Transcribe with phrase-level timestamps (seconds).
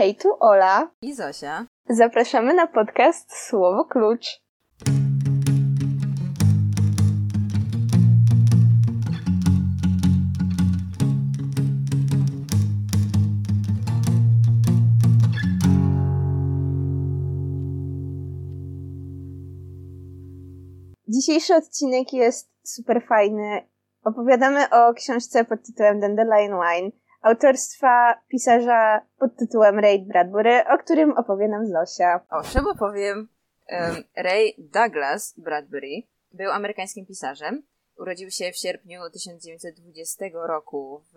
[0.00, 0.90] Hej, tu Ola.
[1.02, 1.66] I Zosia.
[1.88, 4.40] Zapraszamy na podcast Słowo Klucz.
[21.08, 23.68] Dzisiejszy odcinek jest super fajny.
[24.04, 31.12] Opowiadamy o książce pod tytułem Dandelion Wine autorstwa pisarza pod tytułem Ray Bradbury, o którym
[31.12, 32.20] opowie nam Zosia.
[32.30, 33.28] Owszem, opowiem.
[34.16, 37.62] Ray Douglas Bradbury był amerykańskim pisarzem.
[37.98, 41.16] Urodził się w sierpniu 1920 roku w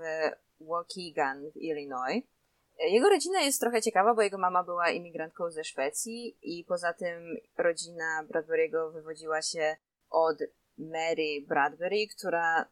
[0.65, 2.23] Waukegan w Illinois.
[2.79, 7.37] Jego rodzina jest trochę ciekawa, bo jego mama była imigrantką ze Szwecji i poza tym
[7.57, 9.75] rodzina Bradbury'ego wywodziła się
[10.09, 10.37] od
[10.77, 12.65] Mary Bradbury, która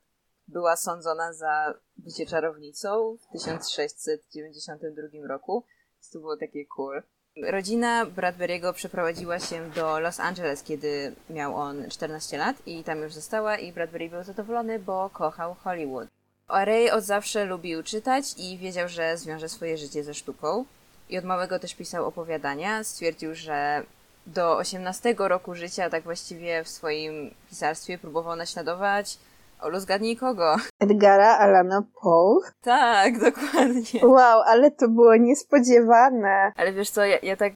[0.51, 5.65] była sądzona za bycie czarownicą w 1692 roku.
[6.13, 7.03] To było takie cool.
[7.51, 13.13] Rodzina Bradbury'ego przeprowadziła się do Los Angeles, kiedy miał on 14 lat i tam już
[13.13, 16.07] została i Bradbury był zadowolony, bo kochał Hollywood.
[16.49, 20.65] Ray od zawsze lubił czytać i wiedział, że zwiąże swoje życie ze sztuką.
[21.09, 22.83] I od małego też pisał opowiadania.
[22.83, 23.83] Stwierdził, że
[24.27, 29.17] do 18 roku życia tak właściwie w swoim pisarstwie próbował naśladować
[29.61, 30.55] Olu, zgadnij kogo?
[30.79, 32.39] Edgara Alana Poe.
[32.61, 33.99] Tak, dokładnie.
[34.03, 36.51] Wow, ale to było niespodziewane.
[36.55, 37.53] Ale wiesz co, ja, ja tak,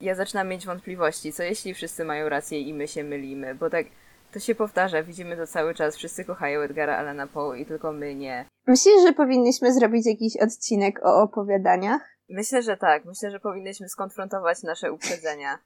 [0.00, 1.32] ja zaczynam mieć wątpliwości.
[1.32, 3.54] Co jeśli wszyscy mają rację i my się mylimy?
[3.54, 3.86] Bo tak,
[4.32, 5.96] to się powtarza, widzimy to cały czas.
[5.96, 8.48] Wszyscy kochają Edgara Alana Poe i tylko my nie.
[8.66, 12.16] Myślisz, że powinniśmy zrobić jakiś odcinek o opowiadaniach?
[12.28, 13.04] Myślę, że tak.
[13.04, 15.58] Myślę, że powinniśmy skonfrontować nasze uprzedzenia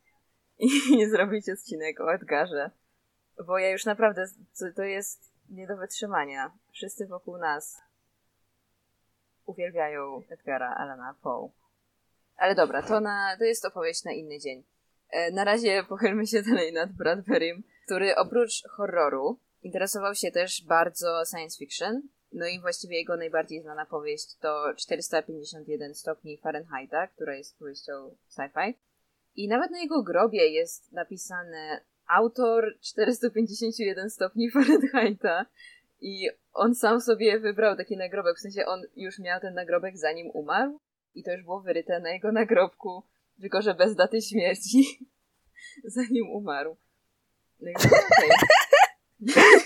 [0.59, 0.71] i
[1.13, 2.71] zrobić odcinek o Edgarze.
[3.47, 4.27] Bo ja już naprawdę,
[4.77, 6.53] to jest nie do wytrzymania.
[6.73, 7.83] Wszyscy wokół nas
[9.47, 11.51] uwielbiają Edgara Alana Poe.
[12.37, 14.65] Ale dobra, to, na, to jest opowieść na inny dzień.
[15.11, 21.23] E, na razie pochylmy się dalej nad Bradburym, który oprócz horroru interesował się też bardzo
[21.31, 22.03] science fiction.
[22.33, 27.93] No i właściwie jego najbardziej znana powieść to 451 stopni Fahrenheita, która jest powieścią
[28.29, 28.75] sci-fi.
[29.37, 31.81] I nawet na jego grobie jest napisane
[32.11, 35.47] autor 451 stopni Fahrenheita
[36.01, 40.31] i on sam sobie wybrał taki nagrobek, w sensie on już miał ten nagrobek zanim
[40.35, 40.81] umarł
[41.15, 43.03] i to już było wyryte na jego nagrobku,
[43.41, 45.09] tylko że bez daty śmierci,
[45.85, 46.77] zanim umarł.
[47.61, 48.29] No okay.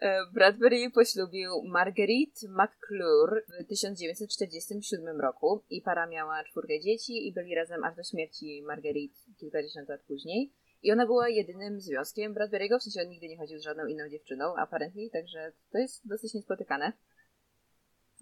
[0.00, 7.54] E, Bradbury poślubił Marguerite McClure w 1947 roku i para miała czwórkę dzieci i byli
[7.54, 10.52] razem aż do śmierci Marguerite kilkadziesiąt lat później.
[10.82, 14.08] I ona była jedynym związkiem Bradbury'ego, w sensie on nigdy nie chodził z żadną inną
[14.08, 16.92] dziewczyną, apparently, także to jest dosyć niespotykane.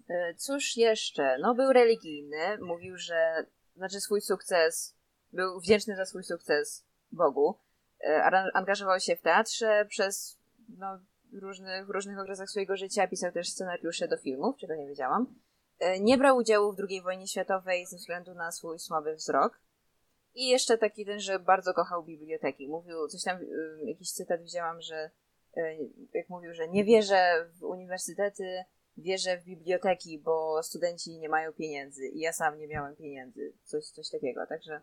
[0.09, 1.37] E, cóż jeszcze?
[1.41, 4.95] No, był religijny, mówił, że, znaczy swój sukces,
[5.33, 7.57] był wdzięczny za swój sukces Bogu.
[8.03, 10.39] E, angażował się w teatrze przez,
[10.77, 10.99] no,
[11.33, 15.35] różnych, różnych okresach swojego życia, pisał też scenariusze do filmów, czego nie wiedziałam.
[15.79, 19.59] E, nie brał udziału w II wojnie światowej ze względu na swój słaby wzrok.
[20.35, 22.67] I jeszcze taki ten, że bardzo kochał biblioteki.
[22.67, 23.39] Mówił, coś tam,
[23.83, 25.11] jakiś cytat widziałam, że
[25.57, 28.63] y, jak mówił, że nie wierzę w uniwersytety,
[28.97, 33.53] wierzę w biblioteki, bo studenci nie mają pieniędzy i ja sam nie miałem pieniędzy.
[33.63, 34.81] Coś, coś takiego, także,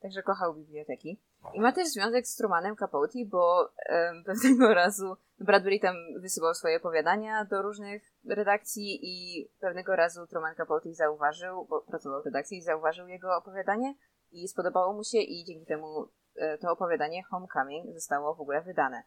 [0.00, 1.20] także kochał biblioteki.
[1.54, 6.76] I ma też związek z Trumanem Capote, bo um, pewnego razu Bradbury tam wysyłał swoje
[6.76, 12.62] opowiadania do różnych redakcji i pewnego razu Truman Capote zauważył, bo pracował w redakcji i
[12.62, 13.94] zauważył jego opowiadanie
[14.32, 19.02] i spodobało mu się i dzięki temu e, to opowiadanie Homecoming zostało w ogóle wydane.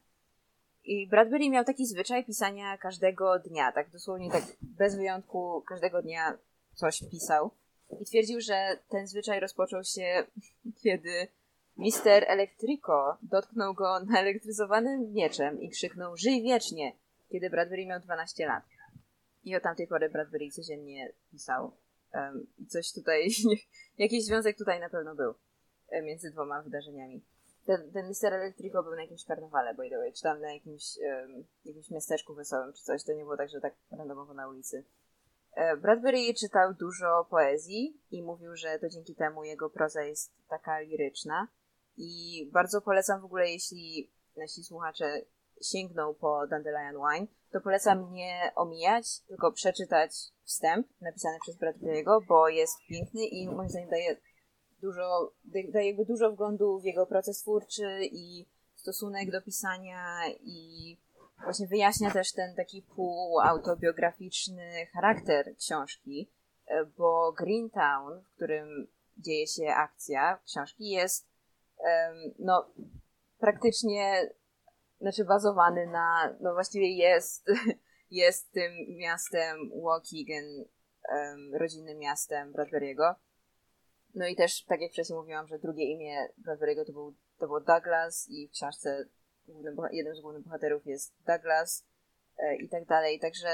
[0.83, 6.37] I Bradbury miał taki zwyczaj pisania każdego dnia, tak dosłownie tak bez wyjątku każdego dnia
[6.73, 7.51] coś pisał.
[7.99, 10.25] I twierdził, że ten zwyczaj rozpoczął się,
[10.83, 11.27] kiedy
[11.77, 16.95] Mister Electrico dotknął go naelektryzowanym mieczem i krzyknął żyj wiecznie,
[17.29, 18.63] kiedy Bradbury miał 12 lat.
[19.43, 21.71] I od tamtej pory Bradbury codziennie pisał
[22.67, 23.29] coś tutaj,
[23.97, 25.33] jakiś związek tutaj na pewno był
[25.89, 27.25] e, między dwoma wydarzeniami.
[27.65, 28.33] Ten, ten Mr.
[28.33, 30.83] Electrico był na jakimś karnawale, by the way, czy tam na jakimś,
[31.65, 33.03] jakimś miasteczku wesołym, czy coś.
[33.03, 34.85] To nie było tak, że tak randomowo na ulicy.
[35.53, 40.79] E, Bradbury czytał dużo poezji i mówił, że to dzięki temu jego proza jest taka
[40.79, 41.47] liryczna.
[41.97, 45.21] I bardzo polecam w ogóle, jeśli nasi słuchacze
[45.63, 50.11] sięgną po Dandelion Wine, to polecam nie omijać, tylko przeczytać
[50.43, 54.17] wstęp napisany przez Bradbury'ego, bo jest piękny i moim zdaniem daje
[54.81, 60.97] dużo, daje jakby dużo wglądu w jego proces twórczy i stosunek do pisania i
[61.43, 66.31] właśnie wyjaśnia też ten taki półautobiograficzny charakter książki.
[66.65, 68.87] e, bo Greentown, w którym
[69.17, 71.31] dzieje się akcja książki, jest
[72.39, 72.69] no,
[73.39, 74.29] praktycznie
[75.01, 77.45] znaczy bazowany na, no właściwie jest,
[78.11, 80.65] jest tym miastem Waukegan,
[81.09, 83.15] um, rodzinnym miastem Bradbury'ego.
[84.15, 87.59] No i też, tak jak wcześniej mówiłam, że drugie imię Bradbury'ego to był, to był
[87.59, 89.05] Douglas i w książce
[89.91, 91.85] jednym z głównych bohaterów jest Douglas
[92.37, 93.47] e, i tak dalej, także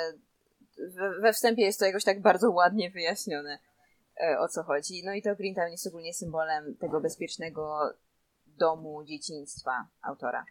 [0.78, 3.60] we, we wstępie jest to jakoś tak bardzo ładnie wyjaśnione,
[4.22, 5.04] e, o co chodzi.
[5.06, 7.94] No i to Greentown jest ogólnie symbolem tego bezpiecznego
[8.46, 10.46] domu dzieciństwa autora.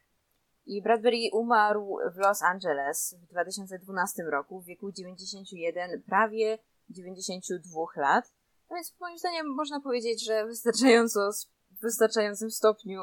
[0.66, 6.58] I Bradbury umarł w Los Angeles w 2012 roku w wieku 91, prawie
[6.90, 8.32] 92 lat.
[8.70, 11.30] No więc moim zdaniem można powiedzieć, że wystarczająco,
[11.70, 13.00] w wystarczającym stopniu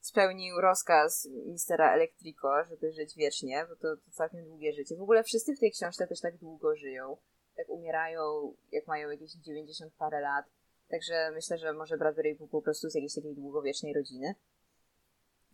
[0.00, 4.96] spełnił rozkaz mistera Electrico, żeby żyć wiecznie, bo to, to całkiem długie życie.
[4.96, 7.16] W ogóle wszyscy w tej książce też tak długo żyją.
[7.56, 10.46] Tak umierają, jak mają jakieś 90 parę lat.
[10.88, 14.34] Także myślę, że może Bradbury był po prostu z jakiejś takiej długowiecznej rodziny.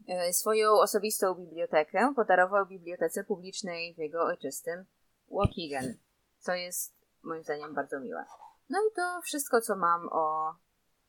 [0.09, 4.85] E, swoją osobistą bibliotekę podarował bibliotece publicznej w jego ojczystym
[5.31, 5.95] Waukegan,
[6.39, 8.25] co jest moim zdaniem bardzo miłe.
[8.71, 10.55] No i to wszystko, co mam o,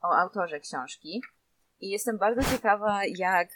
[0.02, 1.22] o autorze książki.
[1.80, 3.50] I jestem bardzo ciekawa, jak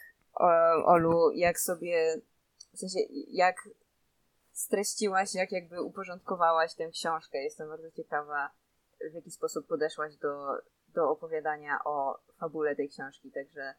[0.85, 2.21] Olu, jak sobie,
[2.73, 3.69] w sensie, jak
[4.51, 7.37] streściłaś, jak jakby uporządkowałaś tę książkę.
[7.37, 8.49] Jestem bardzo ciekawa,
[9.11, 10.57] w jaki sposób podeszłaś do,
[10.87, 13.75] do opowiadania o fabule tej książki, także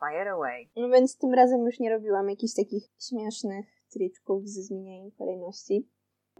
[0.00, 0.70] fire away.
[0.76, 5.88] No więc tym razem już nie robiłam jakichś takich śmiesznych triczków ze zmienianiem kolejności.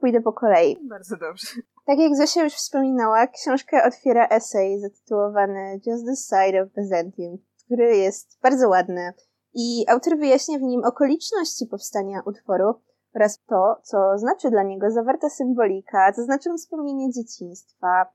[0.01, 0.77] Pójdę po kolei.
[0.89, 1.47] Bardzo dobrze.
[1.87, 7.97] Tak jak Zosia już wspominała, książkę otwiera esej zatytułowany Just the Side of Byzantium, który
[7.97, 9.13] jest bardzo ładny
[9.55, 12.75] i autor wyjaśnia w nim okoliczności powstania utworu
[13.15, 18.07] oraz to, co znaczy dla niego zawarta symbolika, co znaczy wspomnienie dzieciństwa.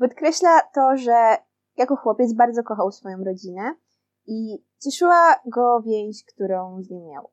[0.00, 1.36] Podkreśla to, że
[1.76, 3.74] jako chłopiec bardzo kochał swoją rodzinę
[4.26, 7.30] i cieszyła go więź, którą z nią miał.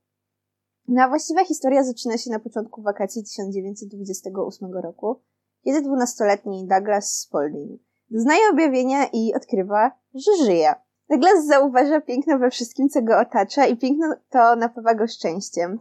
[0.87, 5.21] No a właściwa historia zaczyna się na początku wakacji 1928 roku,
[5.63, 7.81] kiedy dwunastoletni Douglas Spalding
[8.13, 10.73] doznaje objawienia i odkrywa, że żyje.
[11.09, 15.79] Douglas zauważa piękno we wszystkim, co go otacza i piękno to napawa go szczęściem.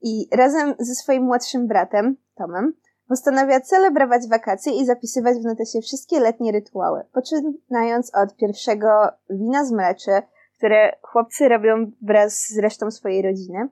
[0.00, 2.72] I razem ze swoim młodszym bratem, Tomem,
[3.08, 8.88] postanawia celebrować wakacje i zapisywać w notesie wszystkie letnie rytuały, poczynając od pierwszego
[9.30, 10.10] wina z mleczy,
[10.56, 13.68] które chłopcy robią wraz z resztą swojej rodziny.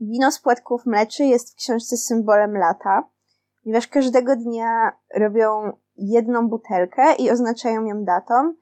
[0.00, 3.08] Wino z płatków mleczy jest w książce symbolem lata,
[3.62, 8.54] ponieważ każdego dnia robią jedną butelkę i oznaczają ją datą.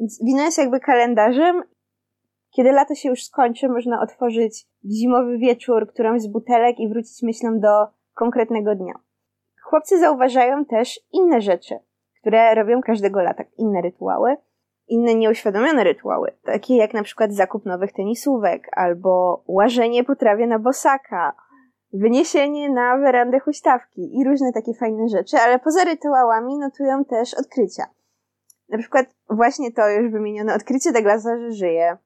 [0.00, 1.62] Więc wino jest jakby kalendarzem.
[2.50, 7.22] Kiedy lato się już skończy, można otworzyć w zimowy wieczór którąś z butelek i wrócić
[7.22, 8.94] myślą do konkretnego dnia.
[9.62, 11.78] Chłopcy zauważają też inne rzeczy,
[12.20, 14.36] które robią każdego lata, inne rytuały
[14.88, 20.58] inne nieuświadomione rytuały, takie jak na przykład zakup nowych tenisówek albo łażenie po trawie na
[20.58, 21.34] bosaka,
[21.92, 27.84] wyniesienie na werandę huśtawki i różne takie fajne rzeczy, ale poza rytuałami notują też odkrycia.
[28.68, 31.96] Na przykład właśnie to już wymienione odkrycie Douglasa, że żyje.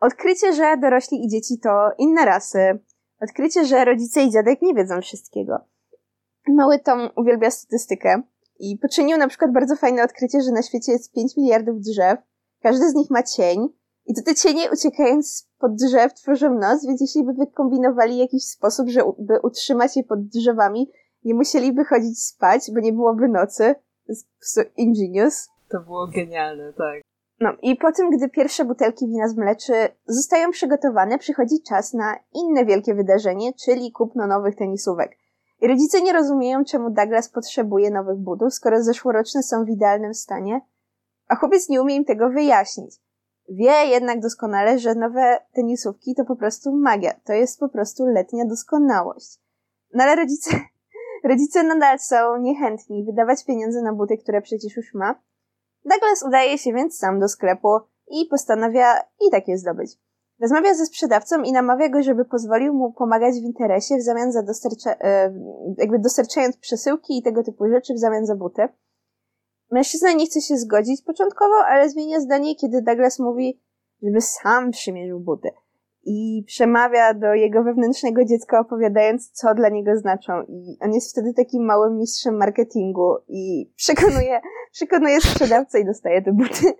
[0.00, 2.78] Odkrycie, że dorośli i dzieci to inne rasy.
[3.20, 5.58] Odkrycie, że rodzice i dziadek nie wiedzą wszystkiego.
[6.48, 8.22] Mały Tom uwielbia statystykę
[8.62, 12.18] i poczynił na przykład bardzo fajne odkrycie, że na świecie jest 5 miliardów drzew,
[12.62, 13.68] każdy z nich ma cień
[14.06, 18.88] i to te cienie uciekając pod drzew tworzą noc, więc jeśli by wykombinowali jakiś sposób,
[18.88, 20.90] żeby utrzymać je pod drzewami,
[21.24, 23.74] nie musieliby chodzić spać, bo nie byłoby nocy.
[24.06, 24.26] To jest
[24.76, 25.48] ingenious.
[25.68, 27.02] To było genialne, tak.
[27.40, 29.72] No i po tym, gdy pierwsze butelki wina z mleczy
[30.06, 35.18] zostają przygotowane, przychodzi czas na inne wielkie wydarzenie, czyli kupno nowych tenisówek.
[35.68, 40.60] Rodzice nie rozumieją, czemu Douglas potrzebuje nowych butów, skoro zeszłoroczne są w idealnym stanie,
[41.28, 42.94] a chłopiec nie umie im tego wyjaśnić.
[43.48, 48.44] Wie jednak doskonale, że nowe tenisówki to po prostu magia, to jest po prostu letnia
[48.44, 49.40] doskonałość.
[49.94, 50.50] No ale rodzice,
[51.30, 55.22] rodzice nadal są niechętni wydawać pieniądze na buty, które przecież już ma.
[55.84, 57.68] Douglas udaje się więc sam do sklepu
[58.10, 59.98] i postanawia i tak je zdobyć.
[60.42, 64.42] Rozmawia ze sprzedawcą i namawia go, żeby pozwolił mu pomagać w interesie w zamian za
[64.42, 65.34] dostarcza, e,
[65.78, 68.68] jakby dostarczając przesyłki i tego typu rzeczy w zamian za buty.
[69.70, 73.60] Mężczyzna nie chce się zgodzić początkowo, ale zmienia zdanie, kiedy Douglas mówi,
[74.02, 75.50] żeby sam przymierzył buty.
[76.04, 80.32] I przemawia do jego wewnętrznego dziecka, opowiadając, co dla niego znaczą.
[80.48, 84.40] I on jest wtedy takim małym mistrzem marketingu i przekonuje,
[84.72, 86.72] przekonuje sprzedawcę i dostaje te buty.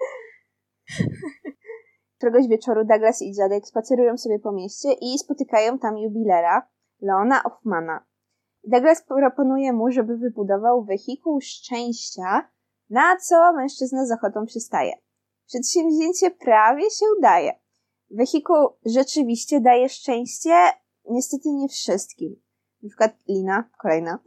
[2.22, 6.68] Któregoś wieczoru Douglas i dziadek spacerują sobie po mieście i spotykają tam jubilera,
[7.00, 8.04] Leona Hoffmana.
[8.64, 12.50] Douglas proponuje mu, żeby wybudował wehikuł szczęścia
[12.90, 14.92] Na co mężczyzna z ochotą przystaje.
[15.46, 17.52] Przedsięwzięcie prawie się udaje.
[18.10, 20.54] Wehikuł rzeczywiście daje szczęście,
[21.10, 22.36] niestety nie wszystkim.
[22.82, 24.18] Na przykład Lina, kolejna,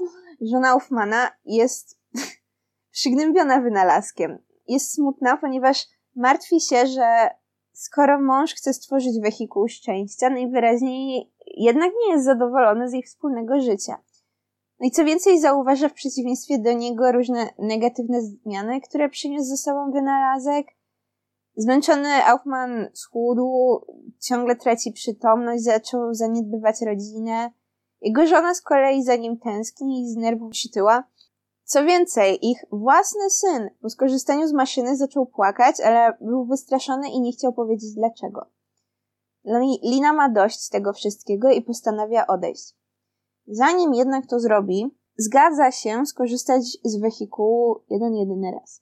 [0.41, 1.99] żona Hoffmana jest
[2.97, 4.37] przygnębiona wynalazkiem.
[4.67, 7.29] Jest smutna, ponieważ martwi się, że
[7.75, 13.97] skoro mąż chce stworzyć wehikuł szczęścia, najwyraźniej jednak nie jest zadowolony z ich wspólnego życia.
[14.79, 19.57] No i co więcej, zauważa w przeciwieństwie do niego różne negatywne zmiany, które przyniósł ze
[19.57, 20.67] sobą wynalazek.
[21.55, 23.79] Zmęczony Aufman schudł,
[24.19, 27.51] ciągle traci przytomność, zaczął zaniedbywać rodzinę.
[28.01, 31.03] Jego żona z kolei za nim tęskni i z nerwów przytyła.
[31.65, 37.21] Co więcej, ich własny syn po skorzystaniu z maszyny zaczął płakać, ale był wystraszony i
[37.21, 38.45] nie chciał powiedzieć dlaczego.
[39.83, 42.75] Lina ma dość tego wszystkiego i postanawia odejść.
[43.47, 48.81] Zanim jednak to zrobi, zgadza się skorzystać z wehikułu jeden jedyny raz.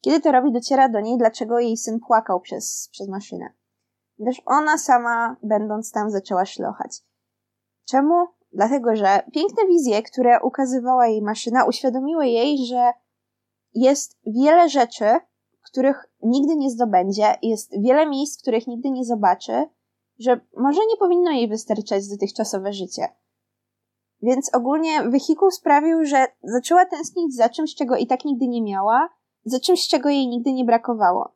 [0.00, 3.52] Kiedy to robi, dociera do niej, dlaczego jej syn płakał przez, przez maszynę.
[4.18, 7.00] Gdyż ona sama, będąc tam, zaczęła szlochać.
[7.84, 8.26] Czemu?
[8.52, 12.92] Dlatego, że piękne wizje, które ukazywała jej maszyna, uświadomiły jej, że
[13.74, 15.04] jest wiele rzeczy,
[15.62, 19.64] których nigdy nie zdobędzie, jest wiele miejsc, których nigdy nie zobaczy,
[20.18, 23.08] że może nie powinno jej wystarczać dotychczasowe życie.
[24.22, 29.08] Więc ogólnie wehikuł sprawił, że zaczęła tęsknić za czymś, czego i tak nigdy nie miała,
[29.44, 31.34] za czymś, czego jej nigdy nie brakowało.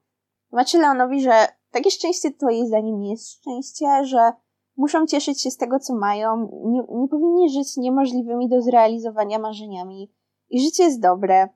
[0.49, 4.32] Tłumaczy Leonowi, że takie szczęście to jej zdaniem nie jest szczęście, że
[4.76, 10.12] muszą cieszyć się z tego, co mają, nie, nie powinni żyć niemożliwymi do zrealizowania marzeniami
[10.50, 11.49] i życie jest dobre.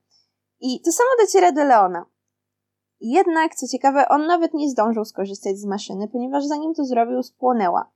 [0.61, 2.07] I to samo dociera do Leona.
[3.01, 7.91] Jednak, co ciekawe, on nawet nie zdążył skorzystać z maszyny, ponieważ zanim to zrobił, spłonęła.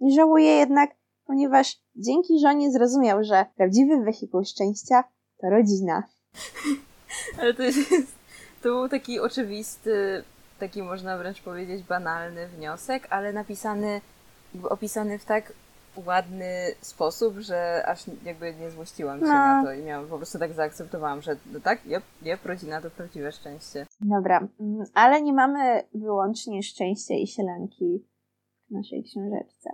[0.00, 0.90] Nie żałuje jednak,
[1.26, 5.04] ponieważ dzięki żonie zrozumiał, że prawdziwy wehikuł szczęścia
[5.40, 6.02] to rodzina.
[7.40, 7.90] Ale to jest,
[8.62, 10.24] to był taki oczywisty,
[10.58, 14.00] taki można wręcz powiedzieć banalny wniosek, ale napisany,
[14.54, 15.52] jakby opisany w tak
[16.06, 19.32] ładny sposób, że aż jakby nie złościłam się no.
[19.32, 22.90] na to i miałam, po prostu tak zaakceptowałam, że no tak, jep, jep, rodzina to
[22.90, 23.86] prawdziwe szczęście.
[24.00, 28.06] Dobra, mm, ale nie mamy wyłącznie szczęścia i sielanki
[28.68, 29.70] w naszej książeczce.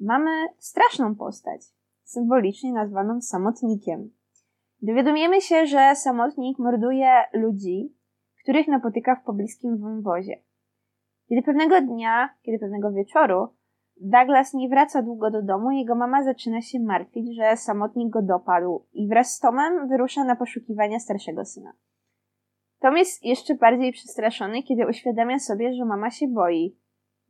[0.00, 1.62] Mamy straszną postać,
[2.04, 4.10] symbolicznie nazwaną samotnikiem.
[4.82, 7.96] Dowiadujemy się, że samotnik morduje ludzi,
[8.42, 10.42] których napotyka w pobliskim wąwozie.
[11.28, 13.48] Kiedy pewnego dnia, kiedy pewnego wieczoru
[14.00, 18.86] Douglas nie wraca długo do domu, jego mama zaczyna się martwić, że samotnik go dopadł
[18.92, 21.72] i wraz z Tomem wyrusza na poszukiwania starszego syna.
[22.80, 26.76] Tom jest jeszcze bardziej przestraszony, kiedy uświadamia sobie, że mama się boi.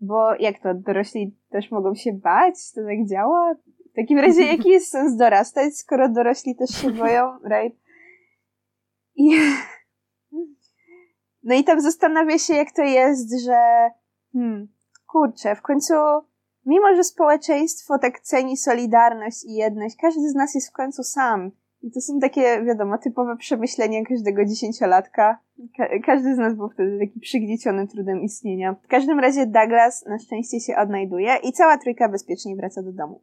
[0.00, 2.54] Bo jak to, dorośli też mogą się bać?
[2.74, 3.54] To tak działa?
[3.92, 7.78] W takim razie jaki jest sens dorastać, skoro dorośli też się boją, right?
[9.16, 9.30] I...
[11.42, 13.90] No i tam zastanawia się, jak to jest, że
[14.32, 14.68] hmm,
[15.06, 15.94] kurczę, w końcu
[16.68, 21.50] Mimo, że społeczeństwo tak ceni solidarność i jedność, każdy z nas jest w końcu sam.
[21.82, 25.38] I to są takie, wiadomo, typowe przemyślenia każdego dziesięciolatka.
[25.76, 28.76] Ka każdy z nas był wtedy taki przygnieciony trudem istnienia.
[28.84, 33.22] W każdym razie Douglas na szczęście się odnajduje i cała trójka bezpiecznie wraca do domu.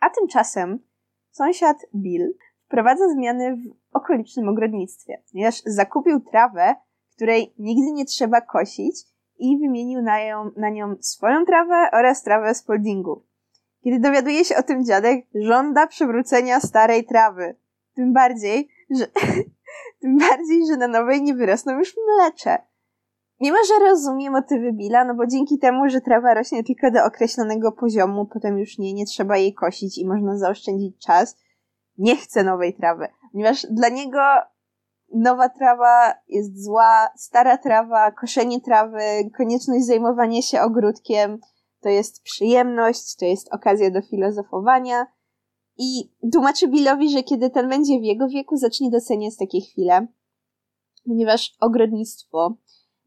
[0.00, 0.78] A tymczasem
[1.30, 2.34] sąsiad Bill
[2.66, 6.74] wprowadza zmiany w okolicznym ogrodnictwie, ponieważ zakupił trawę,
[7.18, 8.96] której nigdy nie trzeba kosić
[9.38, 12.64] i wymienił na, ją, na nią swoją trawę oraz trawę z.
[13.84, 17.56] Kiedy dowiaduje się o tym dziadek, żąda przywrócenia starej trawy.
[17.94, 19.06] Tym bardziej, że,
[20.00, 22.58] tym bardziej, że na nowej nie wyrosną już mlecze.
[23.40, 27.72] Mimo, że rozumie motywy Billa, no bo dzięki temu, że trawa rośnie tylko do określonego
[27.72, 31.36] poziomu, potem już nie, nie trzeba jej kosić i można zaoszczędzić czas,
[31.98, 33.08] nie chce nowej trawy.
[33.32, 34.20] Ponieważ dla niego
[35.14, 39.00] nowa trawa jest zła, stara trawa, koszenie trawy,
[39.36, 41.40] konieczność zajmowania się ogródkiem
[41.80, 45.06] to jest przyjemność, to jest okazja do filozofowania.
[45.78, 50.06] I tłumaczy Billowi, że kiedy ten będzie w jego wieku, zacznie doceniać takie chwile,
[51.06, 52.54] ponieważ ogrodnictwo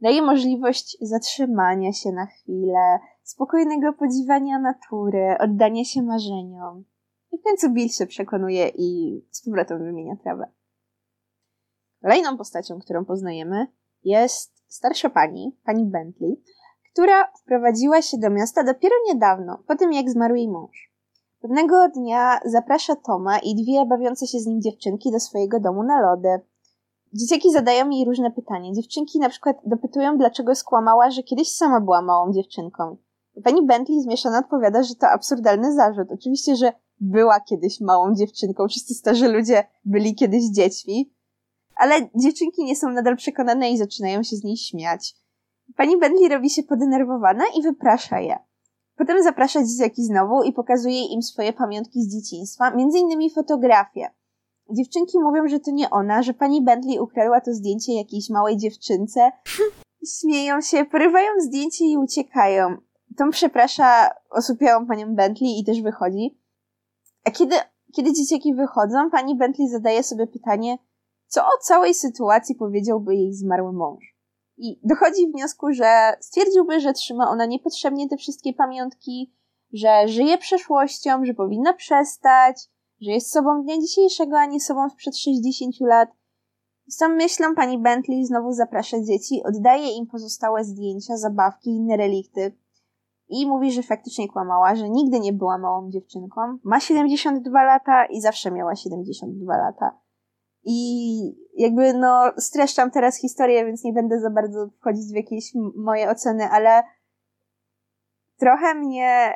[0.02, 6.84] daje możliwość zatrzymania się na chwilę, spokojnego podziwania natury, oddania się marzeniom.
[7.32, 10.52] I w końcu Bill się przekonuje i z powrotem wymienia trawę.
[12.02, 13.68] Kolejną postacią, którą poznajemy,
[14.04, 16.44] jest starsza pani, pani Bentley,
[16.92, 20.92] która wprowadziła się do miasta dopiero niedawno, po tym jak zmarł jej mąż.
[21.42, 26.02] Pewnego dnia zaprasza Toma i dwie bawiące się z nim dziewczynki do swojego domu na
[26.02, 26.40] lody.
[27.14, 28.74] Dzieciaki zadają jej różne pytania.
[28.74, 32.98] Dziewczynki na przykład dopytują, dlaczego skłamała, że kiedyś sama była małą dziewczynką.
[33.44, 36.12] Pani Bentley zmieszana odpowiada, że to absurdalny zarzut.
[36.12, 38.68] Oczywiście, że była kiedyś małą dziewczynką.
[38.68, 41.14] Wszyscy starzy ludzie byli kiedyś dziećmi,
[41.82, 45.16] ale dziewczynki nie są nadal przekonane i zaczynają się z niej śmiać.
[45.76, 48.40] Pani Bentley robi się podenerwowana i wyprasza je.
[48.98, 54.10] Potem zaprasza dzieciaki znowu i pokazuje im swoje pamiątki z dzieciństwa, między innymi fotografie.
[54.70, 59.32] Dziewczynki mówią, że to nie ona, że pani Bentley ukradła to zdjęcie jakiejś małej dziewczynce.
[60.20, 62.78] Śmieją się, porywają zdjęcie i uciekają.
[63.18, 66.40] Tom przeprasza osłupiałą panią Bentley i też wychodzi.
[67.26, 67.56] A kiedy,
[67.96, 70.78] kiedy dzieciaki wychodzą, pani Bentley zadaje sobie pytanie,
[71.32, 74.16] co o całej sytuacji powiedziałby jej zmarły mąż.
[74.58, 79.34] I dochodzi wniosku, że stwierdziłby, że trzyma ona niepotrzebnie te wszystkie pamiątki,
[79.74, 82.70] że żyje przeszłością, że powinna przestać,
[83.02, 86.10] że jest sobą dnia dzisiejszego, a nie sobą sprzed 60 lat.
[86.88, 91.98] Z tą myślą pani Bentley znowu zaprasza dzieci, oddaje im pozostałe zdjęcia, zabawki i inne
[91.98, 92.58] relikty.
[93.30, 96.42] I mówi, że faktycznie kłamała, że nigdy nie była małą dziewczynką.
[96.64, 100.01] Ma 72 lata i zawsze miała 72 lata.
[100.64, 101.20] I
[101.58, 106.50] jakby no streszczam teraz historię, więc nie będę za bardzo wchodzić w jakieś moje oceny,
[106.50, 106.84] ale
[108.38, 109.34] trochę mnie,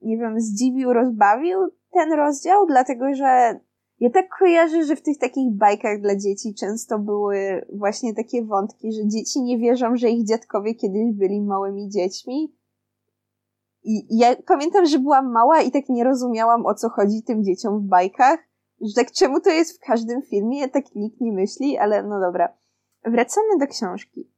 [0.00, 1.58] nie wiem, zdziwił, rozbawił
[1.92, 3.60] ten rozdział, dlatego że
[4.00, 8.92] ja tak kojarzę, że w tych takich bajkach dla dzieci często były właśnie takie wątki,
[8.92, 12.54] że dzieci nie wierzą, że ich dziadkowie kiedyś byli małymi dziećmi.
[13.84, 17.80] I ja pamiętam, że byłam mała i tak nie rozumiałam, o co chodzi tym dzieciom
[17.80, 18.38] w bajkach.
[18.80, 22.48] Że tak czemu to jest w każdym filmie, tak nikt nie myśli, ale no dobra.
[23.04, 24.30] Wracamy do książki.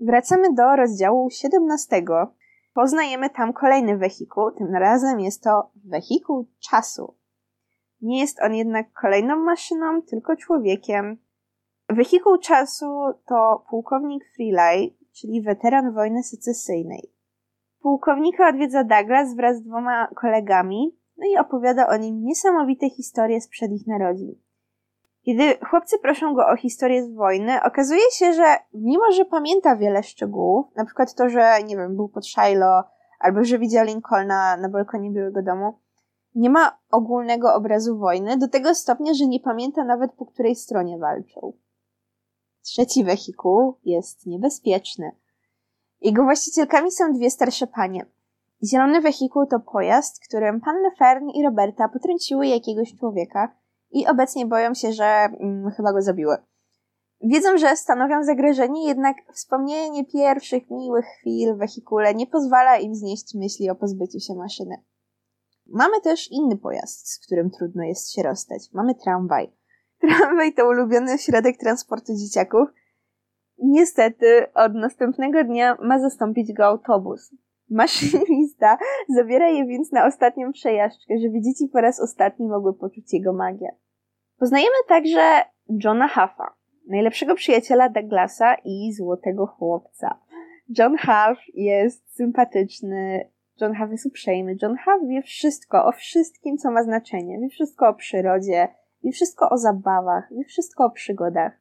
[0.00, 2.04] Wracamy do rozdziału 17.
[2.74, 7.14] Poznajemy tam kolejny wehikuł, tym razem jest to wehikuł czasu.
[8.00, 11.18] Nie jest on jednak kolejną maszyną, tylko człowiekiem.
[11.88, 12.86] Wehikuł czasu
[13.26, 17.12] to pułkownik Freeley, czyli weteran wojny secesyjnej.
[17.80, 23.72] Pułkownika odwiedza Douglas wraz z dwoma kolegami, no i opowiada o nim niesamowite historie sprzed
[23.72, 24.34] ich narodzin.
[25.22, 30.02] Kiedy chłopcy proszą go o historię z wojny, okazuje się, że mimo, że pamięta wiele
[30.02, 32.84] szczegółów, na przykład to, że, nie wiem, był pod Shiloh,
[33.20, 35.78] albo że widział Lincolna na balkonie Białego Domu,
[36.34, 40.98] nie ma ogólnego obrazu wojny, do tego stopnia, że nie pamięta nawet po której stronie
[40.98, 41.52] walczą.
[42.62, 45.12] Trzeci wehikuł jest niebezpieczny.
[46.00, 48.06] Jego właścicielkami są dwie starsze panie.
[48.64, 53.56] Zielony wehikuł to pojazd, którym panny Fern i Roberta potrąciły jakiegoś człowieka
[53.90, 56.36] i obecnie boją się, że mm, chyba go zabiły.
[57.20, 63.34] Wiedzą, że stanowią zagrożenie, jednak wspomnienie pierwszych miłych chwil w wehikule nie pozwala im znieść
[63.34, 64.84] myśli o pozbyciu się maszyny.
[65.66, 68.62] Mamy też inny pojazd, z którym trudno jest się rozstać.
[68.72, 69.52] Mamy tramwaj.
[70.00, 72.68] Tramwaj to ulubiony środek transportu dzieciaków.
[73.58, 77.30] Niestety od następnego dnia ma zastąpić go autobus.
[77.70, 78.78] Maszynista
[79.16, 83.68] zabiera je więc na ostatnią przejażdżkę, żeby dzieci po raz ostatni mogły poczuć jego magię.
[84.38, 85.42] Poznajemy także
[85.84, 86.54] Johna Huffa,
[86.88, 90.18] najlepszego przyjaciela Douglasa i złotego chłopca.
[90.78, 96.70] John Huff jest sympatyczny, John Huff jest uprzejmy, John Huff wie wszystko o wszystkim, co
[96.70, 97.38] ma znaczenie.
[97.40, 98.68] Wie wszystko o przyrodzie,
[99.04, 101.52] wie wszystko o zabawach, wie wszystko o przygodach.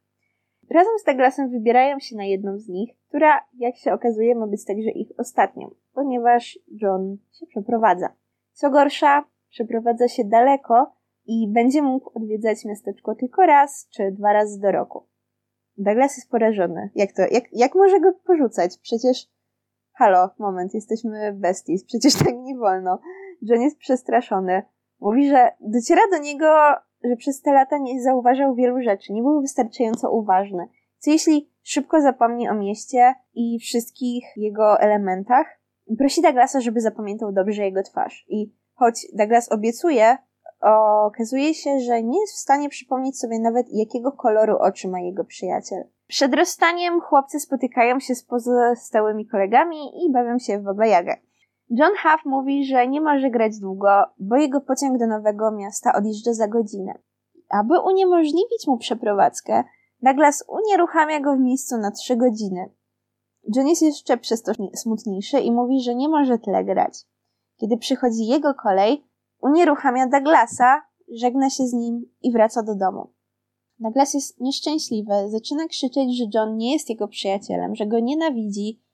[0.70, 4.66] Razem z Douglasem wybierają się na jedną z nich, która, jak się okazuje, ma być
[4.66, 8.10] także ich ostatnią, ponieważ John się przeprowadza.
[8.54, 10.94] Co gorsza, przeprowadza się daleko
[11.26, 15.04] i będzie mógł odwiedzać miasteczko tylko raz czy dwa razy do roku.
[15.78, 16.90] Douglas jest porażony.
[16.96, 17.22] Jak to?
[17.22, 18.78] Jak, jak może go porzucać?
[18.78, 19.28] Przecież
[19.94, 23.00] halo, moment, jesteśmy besties, przecież tak nie wolno.
[23.42, 24.64] John jest przestraszony.
[25.00, 26.48] Mówi, że dociera do niego,
[27.10, 30.68] że przez te lata nie zauważał wielu rzeczy, nie był wystarczająco uważny.
[30.98, 35.48] Co jeśli szybko zapomni o mieście i wszystkich jego elementach?
[35.98, 38.26] Prosi Douglasa, żeby zapamiętał dobrze jego twarz.
[38.30, 40.18] I choć Douglas obiecuje,
[41.06, 45.24] okazuje się, że nie jest w stanie przypomnieć sobie nawet jakiego koloru oczy ma jego
[45.24, 45.84] przyjaciel.
[46.08, 51.18] Przed rozstaniem chłopcy spotykają się z pozostałymi kolegami i bawią się w Baba Jagę.
[51.70, 56.34] John Huff mówi, że nie może grać długo, bo jego pociąg do nowego miasta odjeżdża
[56.34, 56.94] za godzinę.
[57.50, 59.64] Aby uniemożliwić mu przeprowadzkę,
[60.02, 62.70] Douglas unieruchamia go w miejscu na trzy godziny.
[63.56, 67.06] John jest jeszcze przez to smutniejszy i mówi, że nie może tyle grać.
[67.58, 69.08] Kiedy przychodzi jego kolej,
[69.42, 73.10] unieruchamia Douglasa, żegna się z nim i wraca do domu.
[73.80, 78.85] Douglas jest nieszczęśliwy, zaczyna krzyczeć, że John nie jest jego przyjacielem, że go nienawidzi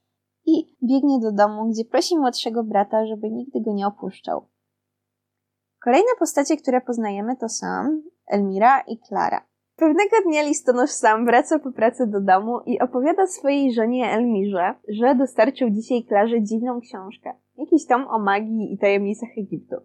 [0.46, 4.46] i biegnie do domu, gdzie prosi młodszego brata, żeby nigdy go nie opuszczał.
[5.84, 9.46] Kolejne postacie, które poznajemy to Sam, Elmira i Klara.
[9.76, 15.16] Pewnego dnia listonosz Sam wraca po pracy do domu i opowiada swojej żonie Elmirze, że
[15.16, 17.34] dostarczył dzisiaj Klarze dziwną książkę.
[17.58, 19.76] Jakiś tom o magii i tajemnicach Egiptu.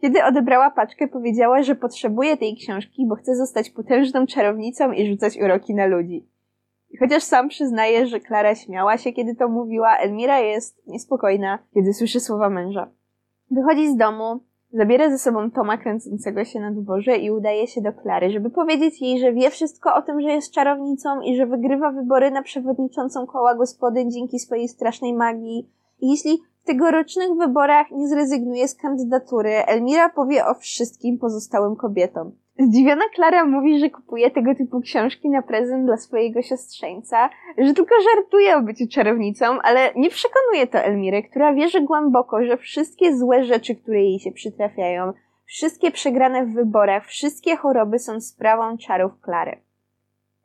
[0.00, 5.38] Kiedy odebrała paczkę, powiedziała, że potrzebuje tej książki, bo chce zostać potężną czarownicą i rzucać
[5.38, 6.28] uroki na ludzi.
[6.98, 12.20] Chociaż sam przyznaje, że Klara śmiała się, kiedy to mówiła, Elmira jest niespokojna, kiedy słyszy
[12.20, 12.90] słowa męża.
[13.50, 14.40] Wychodzi z domu,
[14.72, 19.02] zabiera ze sobą Toma kręcącego się na dworze i udaje się do Klary, żeby powiedzieć
[19.02, 23.26] jej, że wie wszystko o tym, że jest czarownicą i że wygrywa wybory na przewodniczącą
[23.26, 25.70] koła gospodyń dzięki swojej strasznej magii.
[26.00, 32.32] I jeśli w tegorocznych wyborach nie zrezygnuje z kandydatury, Elmira powie o wszystkim pozostałym kobietom.
[32.58, 37.94] Zdziwiona Klara mówi, że kupuje tego typu książki na prezent dla swojego siostrzeńca, że tylko
[38.14, 43.44] żartuje o byciu czarownicą, ale nie przekonuje to Elmiry, która wierzy głęboko, że wszystkie złe
[43.44, 45.12] rzeczy, które jej się przytrafiają,
[45.44, 49.60] wszystkie przegrane w wyborach, wszystkie choroby są sprawą czarów Klary.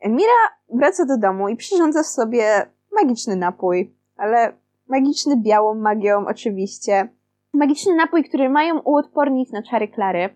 [0.01, 0.33] Elmira
[0.73, 2.45] wraca do domu i przyrządza sobie
[2.91, 4.53] magiczny napój, ale
[4.87, 7.09] magiczny białą magią oczywiście.
[7.53, 10.29] Magiczny napój, który mają uodpornić na czary Klary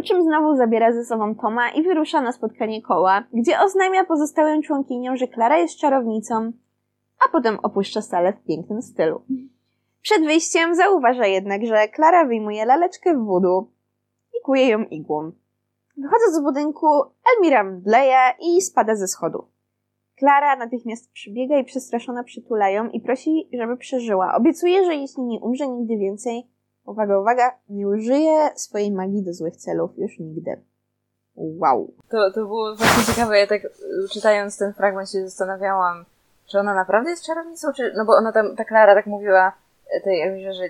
[0.00, 4.62] po czym znowu zabiera ze sobą Toma i wyrusza na spotkanie koła, gdzie oznajmia pozostałym
[4.62, 6.52] członkiniom, że Klara jest czarownicą,
[7.26, 9.22] a potem opuszcza salę w pięknym stylu.
[10.02, 13.70] Przed wyjściem zauważa jednak, że Klara wyjmuje laleczkę w wudu
[14.38, 15.32] i kuje ją igłą.
[15.96, 16.86] Wychodząc z budynku,
[17.36, 19.44] Elmira mdleje i spada ze schodów.
[20.18, 24.34] Klara natychmiast przybiega i przestraszona przytula ją i prosi, żeby przeżyła.
[24.34, 26.46] Obiecuje, że jeśli nie umrze nigdy więcej,
[26.90, 30.60] Uwaga, uwaga, nie użyję swojej magii do złych celów już nigdy.
[31.36, 31.92] Wow.
[32.08, 33.62] To, to było właśnie ciekawe, ja tak
[34.12, 36.04] czytając ten fragment się zastanawiałam,
[36.46, 37.92] czy ona naprawdę jest czarownicą, czy...
[37.96, 39.52] No bo ona tam, ta Klara tak mówiła
[40.04, 40.62] tej Elmirze, że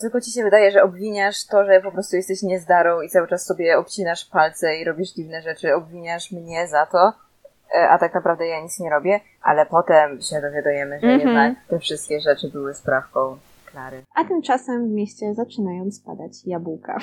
[0.00, 3.46] tylko ci się wydaje, że obwiniasz to, że po prostu jesteś niezdarą i cały czas
[3.46, 7.12] sobie obcinasz palce i robisz dziwne rzeczy, obwiniasz mnie za to,
[7.74, 11.26] e, a tak naprawdę ja nic nie robię, ale potem się dowiadujemy, że mm -hmm.
[11.26, 13.38] jednak te wszystkie rzeczy były sprawką
[14.14, 16.98] A tymczasem w mieście zaczynają spadać jabłka.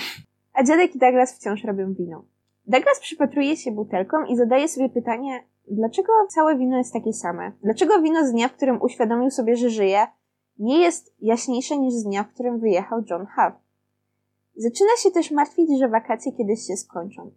[0.53, 2.25] A dziadek i Douglas wciąż robią wino.
[2.67, 7.51] Douglas przypatruje się butelką i zadaje sobie pytanie, dlaczego całe wino jest takie same?
[7.63, 10.07] Dlaczego wino z dnia, w którym uświadomił sobie, że żyje,
[10.59, 13.53] nie jest jaśniejsze niż z dnia, w którym wyjechał John Huff?
[14.55, 17.31] Zaczyna się też martwić, że wakacje kiedyś się skończą.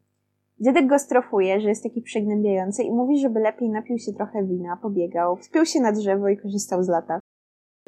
[0.60, 4.76] Dziadek go strofuje, że jest taki przygnębiający i mówi, żeby lepiej napił się trochę wina,
[4.76, 7.20] pobiegał, wspiął się na drzewo i korzystał z lata.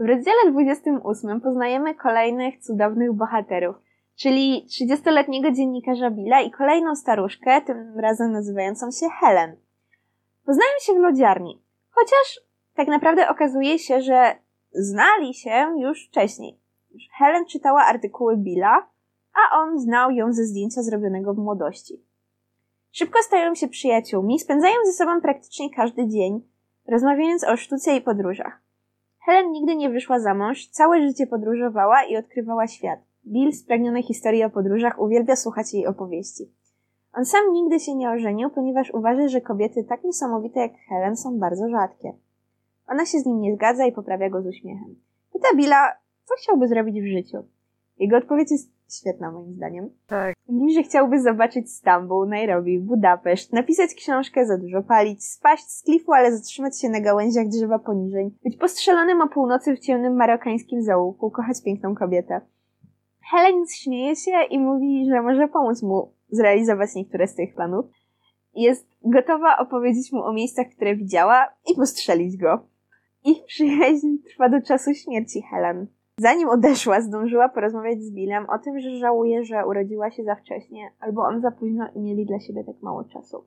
[0.00, 3.76] W rozdziale 28 poznajemy kolejnych cudownych bohaterów,
[4.16, 9.56] czyli 30-letniego dziennikarza Billa i kolejną staruszkę, tym razem nazywającą się Helen.
[10.46, 12.40] Poznają się w lodziarni, chociaż
[12.74, 14.36] tak naprawdę okazuje się, że
[14.72, 16.60] znali się już wcześniej.
[17.18, 18.88] Helen czytała artykuły Billa,
[19.34, 22.04] a on znał ją ze zdjęcia zrobionego w młodości.
[22.92, 26.42] Szybko stają się przyjaciółmi, spędzają ze sobą praktycznie każdy dzień,
[26.88, 28.69] rozmawiając o sztuce i podróżach.
[29.30, 33.00] Helen nigdy nie wyszła za mąż, całe życie podróżowała i odkrywała świat.
[33.26, 36.52] Bill, spragniony historii o podróżach, uwielbia słuchać jej opowieści.
[37.12, 41.38] On sam nigdy się nie ożenił, ponieważ uważa, że kobiety tak niesamowite jak Helen są
[41.38, 42.12] bardzo rzadkie.
[42.86, 44.96] Ona się z nim nie zgadza i poprawia go z uśmiechem.
[45.32, 45.92] Pyta Billa,
[46.24, 47.38] co chciałby zrobić w życiu.
[47.98, 49.90] Jego odpowiedź jest świetna moim zdaniem.
[50.06, 50.36] Tak.
[50.50, 56.12] Mówi, że chciałby zobaczyć Stambuł, Nairobi, Budapeszt, napisać książkę, za dużo palić, spaść z klifu,
[56.12, 61.30] ale zatrzymać się na gałęziach drzewa poniżej, być postrzelonym o północy w ciemnym marokańskim zaułku,
[61.30, 62.40] kochać piękną kobietę.
[63.30, 67.86] Helen śmieje się i mówi, że może pomóc mu zrealizować niektóre z tych planów.
[68.54, 72.66] Jest gotowa opowiedzieć mu o miejscach, które widziała i postrzelić go.
[73.24, 75.86] Ich przyjaźń trwa do czasu śmierci Helen.
[76.20, 80.90] Zanim odeszła, zdążyła porozmawiać z Billem o tym, że żałuje, że urodziła się za wcześnie,
[81.00, 83.44] albo on za późno i mieli dla siebie tak mało czasu.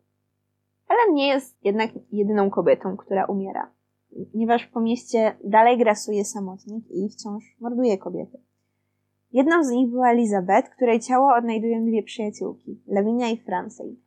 [0.90, 3.72] Ellen nie jest jednak jedyną kobietą, która umiera,
[4.32, 8.38] ponieważ po mieście dalej grasuje samotnik i wciąż morduje kobiety.
[9.32, 14.00] Jedną z nich była Elizabeth, której ciało odnajdują dwie przyjaciółki, Lavinia i Francej.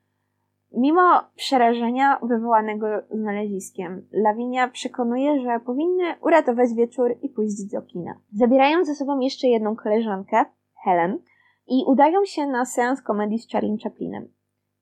[0.72, 8.20] Mimo przerażenia wywołanego znaleziskiem, Lawinia przekonuje, że powinny uratować wieczór i pójść do kina.
[8.32, 10.44] Zabierają ze sobą jeszcze jedną koleżankę,
[10.84, 11.18] Helen,
[11.66, 14.28] i udają się na seans komedii z Charlie Chaplinem.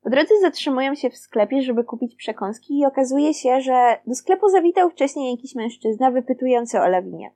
[0.03, 4.49] Po drodze zatrzymują się w sklepie, żeby kupić przekąski i okazuje się, że do sklepu
[4.49, 7.31] zawitał wcześniej jakiś mężczyzna wypytujący o Lawinie.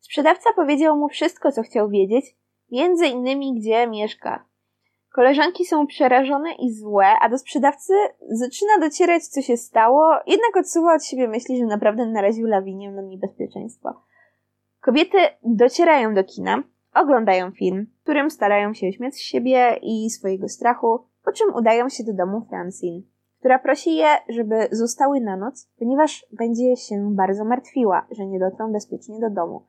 [0.00, 2.36] Sprzedawca powiedział mu wszystko, co chciał wiedzieć,
[2.70, 4.44] między innymi gdzie mieszka,
[5.12, 7.92] Koleżanki są przerażone i złe, a do sprzedawcy
[8.28, 13.02] zaczyna docierać, co się stało, jednak odsuwa od siebie myśli, że naprawdę naraził lawinię na
[13.02, 14.02] niebezpieczeństwo.
[14.80, 16.62] Kobiety docierają do kina,
[16.94, 21.88] oglądają film, w którym starają się śmiać z siebie i swojego strachu, po czym udają
[21.88, 23.02] się do domu Francine,
[23.38, 28.72] która prosi je, żeby zostały na noc, ponieważ będzie się bardzo martwiła, że nie dotrą
[28.72, 29.66] bezpiecznie do domu.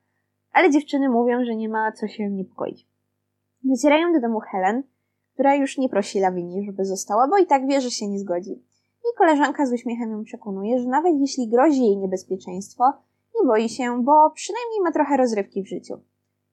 [0.54, 2.88] Ale dziewczyny mówią, że nie ma co się niepokoić.
[3.63, 4.84] Docierają do domu Helen,
[5.41, 8.51] która już nie prosi Lawini, żeby została, bo i tak wie, że się nie zgodzi.
[9.01, 12.84] I koleżanka z uśmiechem ją przekonuje, że nawet jeśli grozi jej niebezpieczeństwo,
[13.36, 15.93] nie boi się, bo przynajmniej ma trochę rozrywki w życiu.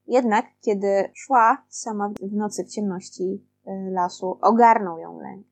[0.07, 5.47] Jednak, kiedy szła sama w nocy w ciemności y, lasu, ogarnął ją lęk.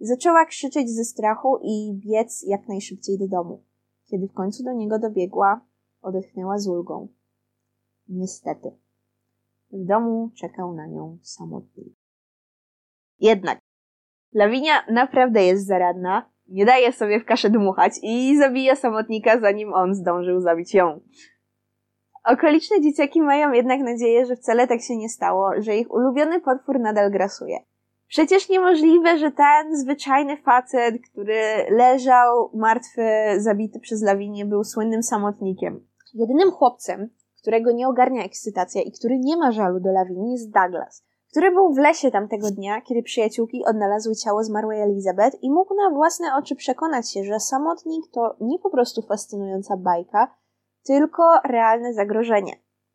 [0.00, 3.62] Zaczęła krzyczeć ze strachu i biec jak najszybciej do domu.
[4.04, 5.60] Kiedy w końcu do niego dobiegła,
[6.02, 7.08] odetchnęła z ulgą.
[8.08, 8.70] Niestety.
[9.72, 12.01] W domu czekał na nią samotnik.
[13.22, 13.58] Jednak
[14.34, 19.94] Lawinia naprawdę jest zaradna, nie daje sobie w kaszę dmuchać i zabija samotnika, zanim on
[19.94, 21.00] zdążył zabić ją.
[22.24, 26.80] Okoliczne dzieciaki mają jednak nadzieję, że wcale tak się nie stało, że ich ulubiony potwór
[26.80, 27.58] nadal grasuje.
[28.08, 33.02] Przecież niemożliwe, że ten zwyczajny facet, który leżał martwy,
[33.36, 35.86] zabity przez lawinię, był słynnym samotnikiem.
[36.14, 37.10] Jedynym chłopcem,
[37.42, 41.74] którego nie ogarnia ekscytacja i który nie ma żalu do lawini, jest Douglas, który był
[41.74, 46.56] w lesie tamtego dnia, kiedy przyjaciółki odnalazły ciało zmarłej Elizabeth i mógł na własne oczy
[46.56, 50.34] przekonać się, że samotnik to nie po prostu fascynująca bajka,
[50.84, 52.52] tylko realne zagrożenie.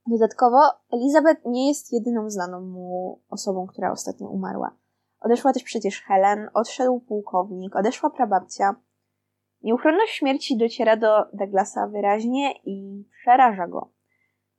[0.08, 0.58] Dodatkowo,
[0.94, 4.76] Elizabeth nie jest jedyną znaną mu osobą, która ostatnio umarła.
[5.20, 8.76] Odeszła też przecież Helen, odszedł pułkownik, odeszła prababcia.
[9.64, 13.97] Nieuchronność śmierci dociera do Douglasa wyraźnie i przeraża go.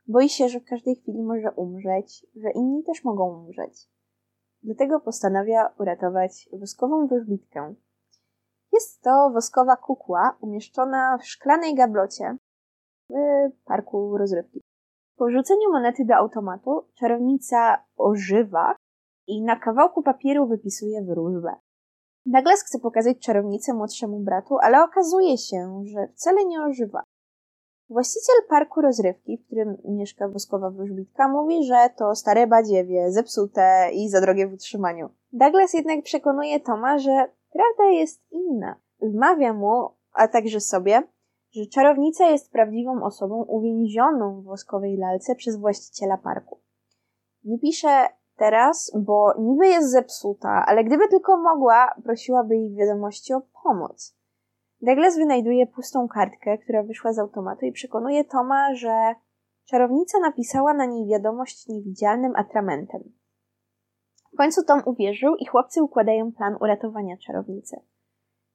[0.09, 3.89] Boi się, że w każdej chwili może umrzeć, że inni też mogą umrzeć.
[4.63, 7.75] Dlatego postanawia uratować woskową wróżbitkę.
[8.73, 12.37] Jest to woskowa kukła umieszczona w szklanej gablocie
[13.11, 13.15] w
[13.65, 14.61] parku rozrywki.
[15.17, 18.75] Po wrzuceniu monety do automatu czarownica ożywa
[19.27, 21.55] i na kawałku papieru wypisuje wróżbę.
[22.27, 27.03] Douglas chce pokazać czarownicę młodszemu bratu, ale okazuje się, że wcale nie ożywa.
[27.91, 34.09] Właściciel parku rozrywki, w którym mieszka woskowa wróżbitka, mówi, że to stare badziewie, zepsute i
[34.09, 35.11] za drogie w utrzymaniu.
[35.33, 38.77] Douglas jednak przekonuje Toma, że prawda jest inna.
[39.01, 41.03] Wmawia mu, a także sobie,
[41.51, 46.61] że czarownica jest prawdziwą osobą uwięzioną w woskowej lalce przez właściciela parku.
[47.45, 53.43] Nie pisze teraz, bo niby jest zepsuta, ale gdyby tylko mogła, prosiłaby jej wiadomości o
[53.63, 54.18] pomoc.
[54.83, 59.15] Douglas wynajduje pustą kartkę, która wyszła z automatu i przekonuje Toma, że
[59.65, 63.03] czarownica napisała na niej wiadomość niewidzialnym atramentem.
[64.33, 67.77] W końcu Tom uwierzył i chłopcy układają plan uratowania czarownicy.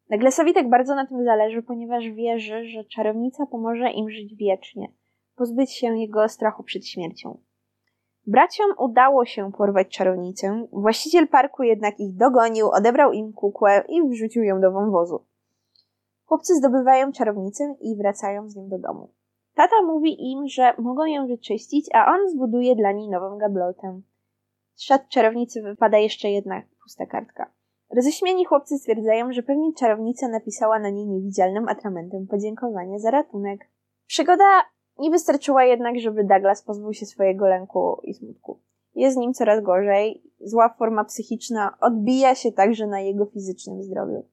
[0.10, 4.88] Douglasowi tak bardzo na tym zależy, ponieważ wierzy, że czarownica pomoże im żyć wiecznie,
[5.36, 7.38] pozbyć się jego strachu przed śmiercią.
[8.28, 14.44] Braciom udało się porwać czarownicę, właściciel parku jednak ich dogonił, odebrał im kukłę i wrzucił
[14.44, 15.26] ją do wąwozu.
[16.34, 19.10] Chłopcy zdobywają czarownicę i wracają z nią do domu.
[19.56, 24.02] Tata mówi im, że mogą ją wyczyścić, a on zbuduje dla niej nową gablotę.
[24.74, 27.52] Z szat czarownicy wypada jeszcze jedna pusta kartka.
[27.96, 33.60] Roześmieni chłopcy stwierdzają, że pewnie czarownica napisała na niej niewidzialnym atramentem podziękowanie za ratunek.
[34.08, 34.62] Przygoda
[35.00, 38.60] nie wystarczyła jednak, żeby Douglas pozbył się swojego lęku i smutku.
[38.96, 44.33] Jest z nim coraz gorzej, zła forma psychiczna odbija się także na jego fizycznym zdrowiu.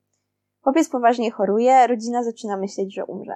[0.62, 3.34] Chłopiec poważnie choruje, rodzina zaczyna myśleć, że umrze.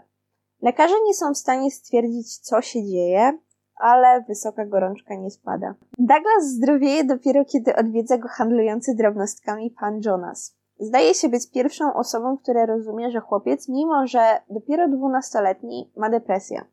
[0.63, 3.39] Lekarze nie są w stanie stwierdzić, co się dzieje,
[3.77, 5.75] ale wysoka gorączka nie spada.
[5.99, 10.57] Douglas zdrowieje dopiero kiedy odwiedza go handlujący drobnostkami pan Jonas.
[10.79, 16.65] Zdaje się być pierwszą osobą, która rozumie, że chłopiec, mimo że dopiero dwunastoletni, ma depresję.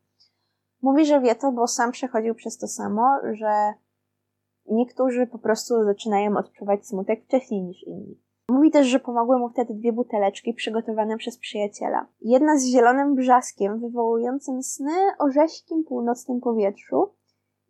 [0.82, 3.74] Mówi, że wie to, bo sam przechodził przez to samo, że
[4.66, 8.20] niektórzy po prostu zaczynają odczuwać smutek wcześniej niż inni.
[8.48, 12.06] Mówi też, że pomogły mu wtedy dwie buteleczki przygotowane przez przyjaciela.
[12.20, 17.14] Jedna z zielonym brzaskiem wywołującym sny o rześkim północnym powietrzu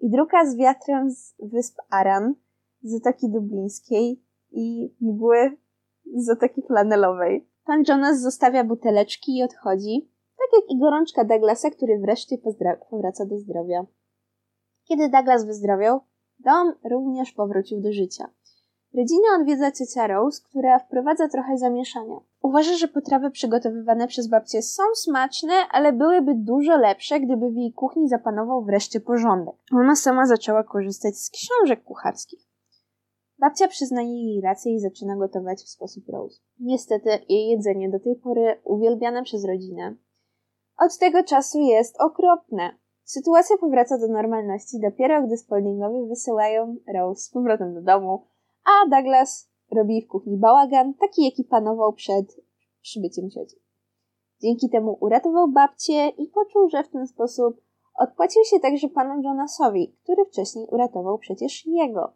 [0.01, 2.35] i druga z wiatrem z wysp Aran,
[2.83, 5.57] z Zatoki Dublińskiej i mgły
[6.15, 7.49] z Zatoki Flanelowej.
[7.65, 12.37] Pan Jonas zostawia buteleczki i odchodzi, tak jak i gorączka Douglasa, który wreszcie
[12.91, 13.87] powraca do zdrowia.
[14.85, 16.01] Kiedy Douglas wyzdrowiał,
[16.39, 18.31] dom również powrócił do życia.
[18.95, 22.17] Rodzina odwiedza ciocia Rose, która wprowadza trochę zamieszania.
[22.43, 27.73] Uważa, że potrawy przygotowywane przez babcię są smaczne, ale byłyby dużo lepsze, gdyby w jej
[27.73, 29.55] kuchni zapanował wreszcie porządek.
[29.73, 32.41] Ona sama zaczęła korzystać z książek kucharskich.
[33.39, 36.41] Babcia przyznaje jej rację i zaczyna gotować w sposób Rose.
[36.61, 39.97] Niestety, jej jedzenie do tej pory uwielbiane przez rodzinę
[40.79, 42.71] od tego czasu jest okropne.
[43.05, 48.27] Sytuacja powraca do normalności dopiero, gdy Spaldingowie wysyłają Rose z powrotem do domu,
[48.65, 52.41] a Douglas robi w kuchni bałagan, taki jaki panował przed
[52.83, 53.57] przybyciem cioci.
[54.41, 57.61] Dzięki temu uratował babcię i poczuł, że w ten sposób
[57.95, 62.13] odpłacił się także panu Jonasowi, który wcześniej uratował przecież jego.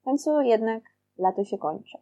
[0.00, 0.82] W końcu jednak
[1.18, 1.98] lato się kończy.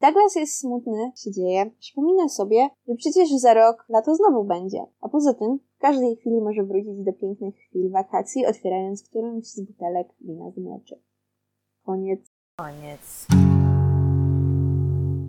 [0.00, 5.08] Douglas jest smutny, się dzieje, przypomina sobie, że przecież za rok lato znowu będzie, a
[5.08, 10.08] poza tym w każdej chwili może wrócić do pięknych chwil wakacji, otwierając którąś z butelek
[10.20, 11.02] wina z mleczy.
[11.84, 12.35] Koniec.
[12.60, 13.26] Koniec.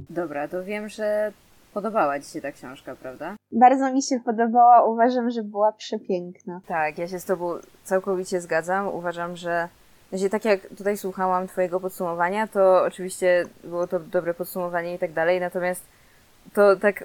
[0.09, 1.31] Dobra, to wiem, że
[1.73, 3.35] podobała Ci się ta książka, prawda?
[3.51, 6.61] Bardzo mi się podobała, uważam, że była przepiękna.
[6.67, 8.87] Tak, ja się z Tobą całkowicie zgadzam.
[8.87, 9.69] Uważam, że
[10.09, 15.13] znaczy, tak jak tutaj słuchałam Twojego podsumowania, to oczywiście było to dobre podsumowanie i tak
[15.13, 15.85] dalej, natomiast
[16.53, 17.03] to tak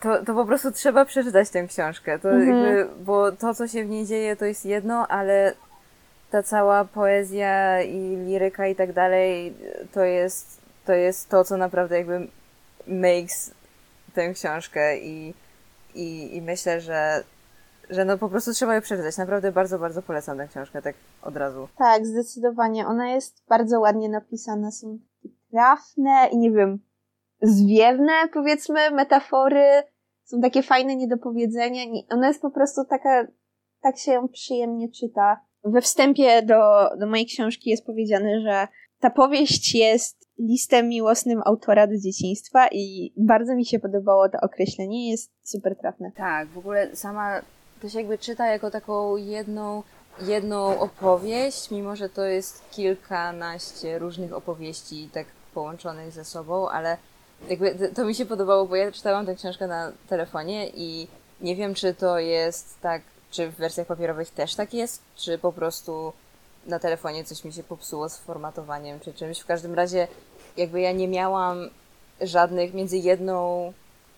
[0.00, 2.18] to, to po prostu trzeba przeczytać tę książkę.
[2.18, 2.48] To Mhm.
[2.48, 5.52] jakby, bo to, co się w niej dzieje, to jest jedno, ale
[6.30, 9.54] ta cała poezja i liryka i tak dalej,
[9.92, 12.28] to jest to, jest to co naprawdę jakby
[12.86, 13.54] makes
[14.14, 15.34] tę książkę i,
[15.94, 17.24] i, i myślę, że,
[17.90, 19.18] że no po prostu trzeba ją przeczytać.
[19.18, 21.68] Naprawdę bardzo, bardzo polecam tę książkę, tak od razu.
[21.78, 22.86] Tak, zdecydowanie.
[22.86, 24.70] Ona jest bardzo ładnie napisana.
[24.70, 24.98] Są
[25.50, 26.78] trafne i nie wiem,
[27.42, 29.82] zwiewne, powiedzmy, metafory.
[30.24, 31.84] Są takie fajne niedopowiedzenia.
[31.84, 33.26] Nie- Ona jest po prostu taka,
[33.82, 35.40] tak się ją przyjemnie czyta.
[35.64, 38.68] We wstępie do, do mojej książki jest powiedziane, że
[39.00, 45.10] ta powieść jest listem miłosnym autora do dzieciństwa i bardzo mi się podobało to określenie.
[45.10, 46.12] Jest super trafne.
[46.16, 47.40] Tak, w ogóle sama
[47.82, 49.82] to się jakby czyta jako taką jedną,
[50.26, 56.96] jedną opowieść, mimo że to jest kilkanaście różnych opowieści tak połączonych ze sobą, ale
[57.48, 61.06] jakby to- mi się podobało, bo ja czytałam tę książkę na telefonie i
[61.40, 65.52] nie wiem, czy to jest tak, czy w wersjach papierowych też tak jest, czy po
[65.52, 66.12] prostu
[66.66, 69.40] na telefonie coś mi się popsuło z formatowaniem czy czymś.
[69.40, 70.08] W każdym razie
[70.56, 71.70] jakby ja nie miałam
[72.20, 73.72] żadnych między jedną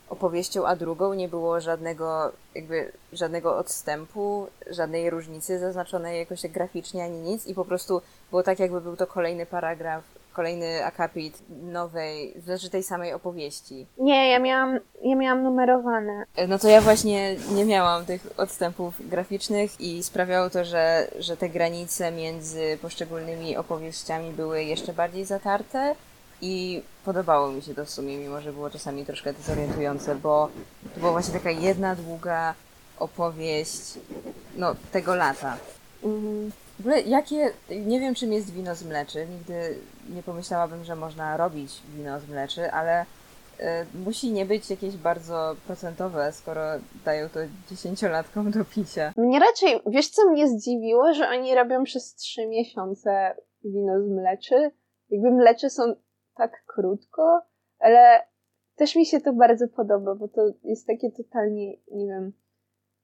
[0.09, 7.05] opowieścią a drugą nie było żadnego jakby żadnego odstępu, żadnej różnicy zaznaczonej jakoś tak graficznie
[7.05, 12.35] ani nic i po prostu było tak jakby był to kolejny paragraf, kolejny akapit nowej,
[12.45, 13.87] znaczy tej samej opowieści.
[13.99, 16.25] Nie, ja miałam, ja miałam numerowane.
[16.49, 21.49] No to ja właśnie nie miałam tych odstępów graficznych i sprawiało to, że, że te
[21.49, 25.95] granice między poszczególnymi opowieściami były jeszcze bardziej zatarte
[26.41, 30.49] i podobało mi się to w sumie, mimo że było czasami troszkę dezorientujące, bo
[30.95, 32.55] to była właśnie taka jedna długa
[32.99, 33.99] opowieść
[34.57, 35.57] no, tego lata.
[36.03, 37.53] W ogóle jakie,
[37.87, 39.79] nie wiem czym jest wino z mleczy, nigdy
[40.15, 43.07] nie pomyślałabym, że można robić wino z mleczy, ale
[43.59, 46.61] e, musi nie być jakieś bardzo procentowe, skoro
[47.05, 49.13] dają to dziesięciolatkom do picia.
[49.17, 54.71] Mnie raczej, wiesz co mnie zdziwiło, że oni robią przez trzy miesiące wino z mleczy.
[55.11, 55.83] Jakby mlecze są
[56.37, 57.41] tak krótko,
[57.79, 58.27] ale
[58.77, 62.33] też mi się to bardzo podoba, bo to jest takie totalnie, nie wiem,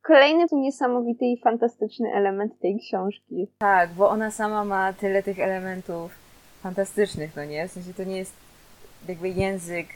[0.08, 3.48] kolejny tu niesamowity i fantastyczny element tej książki.
[3.58, 6.12] Tak, bo ona sama ma tyle tych elementów
[6.62, 7.68] fantastycznych, no nie?
[7.68, 8.32] W sensie to nie jest
[9.08, 9.86] jakby język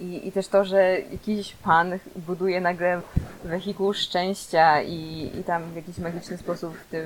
[0.00, 3.00] i, i też to, że jakiś pan buduje nagle
[3.44, 7.04] wehikuł szczęścia i, i tam w jakiś magiczny sposób w tym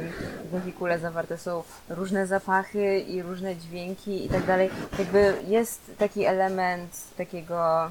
[0.53, 4.71] wehikule zawarte są różne zapachy i różne dźwięki i tak dalej.
[4.99, 7.91] Jakby jest taki element takiego,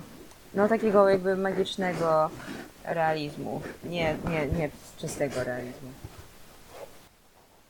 [0.54, 2.30] no takiego jakby magicznego
[2.88, 3.62] realizmu.
[3.84, 5.90] Nie, nie, nie czystego realizmu.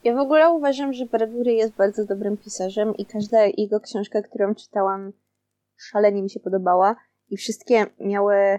[0.04, 4.54] Ja w ogóle uważam, że Bradbury jest bardzo dobrym pisarzem i każda jego książka, którą
[4.54, 5.12] czytałam,
[5.76, 6.96] szalenie mi się podobała
[7.28, 8.58] i wszystkie miały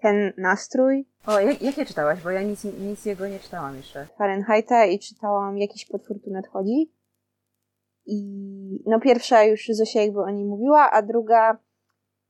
[0.00, 2.22] ten nastrój O, jak, jakie czytałaś?
[2.22, 4.06] Bo ja nic, nic jego nie czytałam jeszcze.
[4.18, 6.92] Fahrenheita i czytałam Jakiś potwór tu nadchodzi.
[8.06, 8.20] I
[8.86, 11.58] no pierwsza już Zosia jakby o niej mówiła, a druga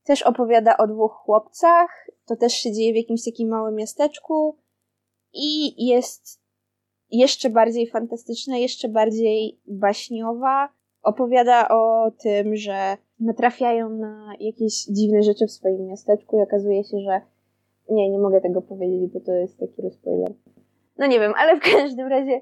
[0.09, 2.07] też opowiada o dwóch chłopcach.
[2.25, 4.57] To też się dzieje w jakimś takim małym miasteczku
[5.33, 6.41] i jest
[7.11, 10.69] jeszcze bardziej fantastyczna, jeszcze bardziej baśniowa.
[11.03, 16.99] Opowiada o tym, że natrafiają na jakieś dziwne rzeczy w swoim miasteczku i okazuje się,
[16.99, 17.21] że
[17.89, 20.33] nie, nie mogę tego powiedzieć, bo to jest taki spoiler.
[20.97, 22.41] No nie wiem, ale w każdym razie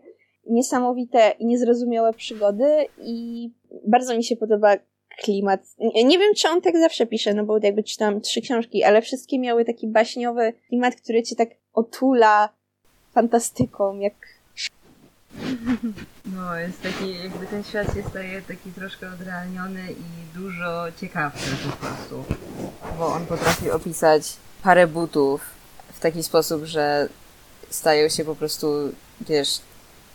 [0.49, 3.49] niesamowite i niezrozumiałe przygody i
[3.87, 4.75] bardzo mi się podoba
[5.23, 5.61] klimat.
[5.79, 9.01] Nie, nie wiem, czy on tak zawsze pisze, no bo jakby czytałam trzy książki, ale
[9.01, 12.49] wszystkie miały taki baśniowy klimat, który cię tak otula
[13.13, 14.13] fantastyką, jak
[16.35, 21.77] No, jest taki, jakby ten świat się staje taki troszkę odrealniony i dużo ciekawszy po
[21.77, 22.35] prostu.
[22.97, 25.41] Bo on potrafi opisać parę butów
[25.93, 27.09] w taki sposób, że
[27.69, 28.67] stają się po prostu,
[29.21, 29.59] wiesz,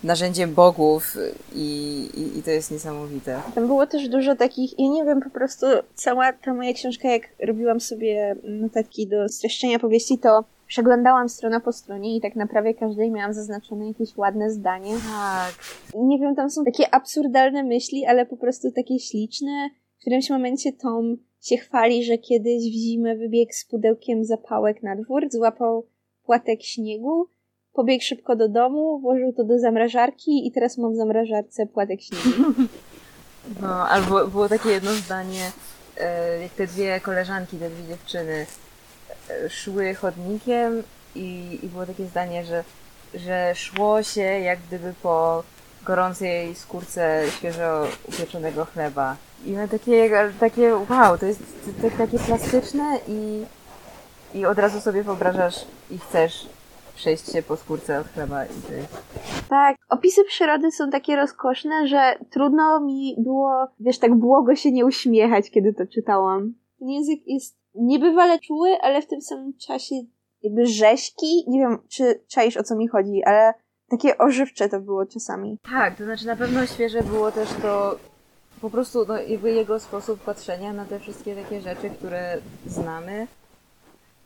[0.05, 1.17] narzędziem bogów
[1.55, 3.41] i, i, i to jest niesamowite.
[3.55, 7.23] Tam było też dużo takich, ja nie wiem, po prostu cała ta moja książka, jak
[7.47, 12.75] robiłam sobie notatki do streszczenia powieści, to przeglądałam stronę po stronie i tak na prawie
[12.75, 14.95] każdej miałam zaznaczone jakieś ładne zdanie.
[14.95, 15.55] Tak.
[15.95, 19.71] Nie wiem, tam są takie absurdalne myśli, ale po prostu takie śliczne.
[20.01, 25.23] którymś momencie Tom się chwali, że kiedyś w zimę wybiegł z pudełkiem zapałek na dwór,
[25.31, 25.87] złapał
[26.25, 27.27] płatek śniegu,
[27.73, 32.53] pobiegł szybko do domu, włożył to do zamrażarki i teraz mam w zamrażarce płatek śniegu.
[33.61, 35.53] No, albo było takie jedno zdanie,
[36.01, 38.47] e, jak te dwie koleżanki, te dwie dziewczyny
[39.31, 40.83] e, szły chodnikiem
[41.15, 42.65] i, i było takie zdanie, że,
[43.15, 45.43] że szło się jak gdyby po
[45.85, 49.17] gorącej skórce świeżo upieczonego chleba.
[49.45, 50.11] I no takie,
[50.41, 53.45] takie wow, to jest to, to, takie plastyczne i,
[54.35, 56.47] i od razu sobie wyobrażasz i chcesz
[56.95, 59.03] przejść się po skórce od chleba i jest...
[59.49, 64.87] Tak, opisy przyrody są takie rozkoszne, że trudno mi było, wiesz, tak błogo się nie
[64.87, 66.55] uśmiechać, kiedy to czytałam.
[66.79, 69.95] Ten język jest niebywale czuły, ale w tym samym czasie
[70.43, 71.45] jakby rzeźki.
[71.49, 73.55] Nie wiem, czy czaisz o co mi chodzi, ale
[73.91, 75.59] takie ożywcze to było czasami.
[75.71, 77.97] Tak, to znaczy na pewno świeże było też to
[78.61, 83.27] po prostu no, jakby jego sposób patrzenia na te wszystkie takie rzeczy, które znamy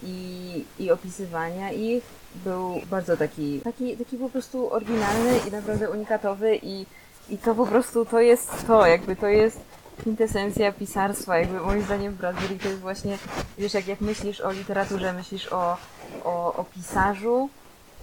[0.03, 2.05] i, i opisywania ich
[2.45, 6.87] był bardzo taki, taki, taki po prostu oryginalny i naprawdę unikatowy i,
[7.29, 9.61] i to po prostu to jest to, jakby to jest
[9.99, 13.19] kwintesencja pisarstwa, jakby moim zdaniem Bradbury to jest właśnie,
[13.59, 15.77] wiesz, jak, jak myślisz o literaturze, myślisz o,
[16.25, 17.49] o, o pisarzu,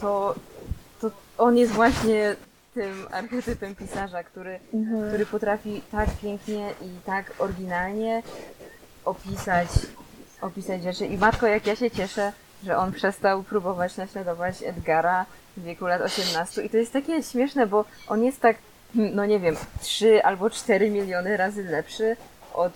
[0.01, 0.35] to,
[1.01, 2.35] to on jest właśnie
[2.73, 5.07] tym archetypem pisarza, który, mhm.
[5.07, 8.23] który potrafi tak pięknie i tak oryginalnie
[9.05, 9.69] opisać,
[10.41, 11.05] opisać rzeczy.
[11.05, 12.33] I matko, jak ja się cieszę,
[12.63, 15.25] że on przestał próbować naśladować Edgara
[15.57, 16.63] w wieku lat 18.
[16.63, 18.57] I to jest takie śmieszne, bo on jest tak,
[18.95, 22.17] no nie wiem, 3 albo 4 miliony razy lepszy
[22.53, 22.73] od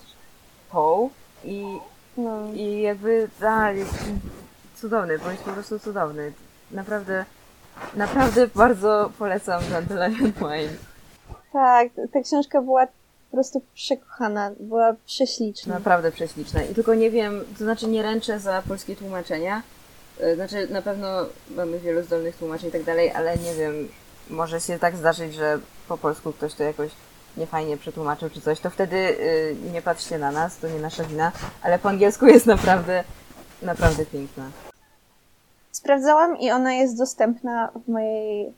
[0.71, 1.09] Poe
[1.43, 1.77] i,
[2.17, 2.53] no.
[2.53, 3.93] i jakby, a, jest
[4.75, 6.33] cudowny, bo jest po prostu cudowny.
[6.71, 7.25] Naprawdę
[7.95, 10.77] Naprawdę bardzo polecam Dandelion Wine.
[11.53, 12.87] Tak, ta książka była
[13.31, 15.73] po prostu przekochana, była prześliczna.
[15.73, 16.63] Naprawdę prześliczna.
[16.63, 19.61] I tylko nie wiem, to znaczy nie ręczę za polskie tłumaczenia.
[20.19, 21.07] E, znaczy na pewno
[21.55, 23.87] mamy wielu zdolnych tłumaczeń i tak dalej, ale nie wiem,
[24.29, 26.91] może się tak zdarzyć, że po polsku ktoś to jakoś
[27.37, 31.31] niefajnie przetłumaczył czy coś, to wtedy yy, nie patrzcie na nas, to nie nasza wina,
[31.61, 33.03] ale po angielsku jest naprawdę,
[33.61, 34.43] naprawdę piękna.
[35.71, 38.53] Sprawdzałam i ona jest dostępna w mojej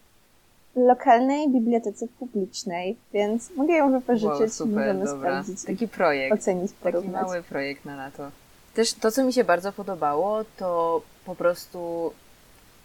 [0.76, 4.40] lokalnej bibliotece publicznej, więc mogę ją wypożyczyć.
[4.40, 5.20] Wow, super, Możemy dobra.
[5.20, 5.64] sprawdzić.
[5.64, 6.34] Taki projekt.
[6.34, 8.32] Ocenić, Taki mały projekt na lato.
[8.74, 12.14] Też to, co mi się bardzo podobało, to po prostu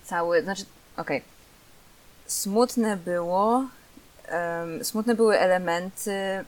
[0.05, 0.65] cały, znaczy,
[0.97, 1.31] okej, okay.
[2.27, 3.65] smutne było,
[4.33, 6.45] um, smutne były elementy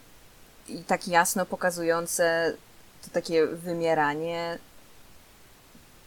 [0.69, 2.55] i tak jasno pokazujące
[3.05, 4.59] to takie wymieranie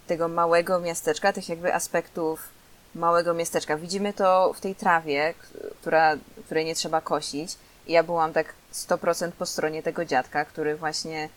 [0.08, 2.50] tego małego miasteczka, tych jakby aspektów
[2.96, 3.78] małego miasteczka.
[3.78, 5.34] Widzimy to w tej trawie,
[5.82, 6.16] która,
[6.46, 7.58] której nie trzeba kosić.
[7.88, 11.30] I ja byłam tak 100% po stronie tego dziadka, który właśnie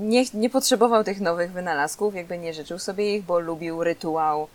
[0.00, 4.48] nie, nie potrzebował tych nowych wynalazków, jakby nie życzył sobie ich, bo lubił rytuał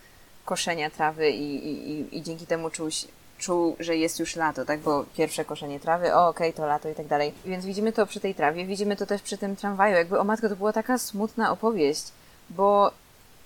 [0.46, 2.90] koszenia trawy i, i, i dzięki temu czuł,
[3.38, 4.80] czuł, że jest już lato, tak?
[4.80, 7.34] Bo pierwsze koszenie trawy, o okej, okay, to lato i tak dalej.
[7.46, 9.96] Więc widzimy to przy tej trawie, widzimy to też przy tym tramwaju.
[9.96, 12.04] Jakby, o matko, to była taka smutna opowieść,
[12.50, 12.92] bo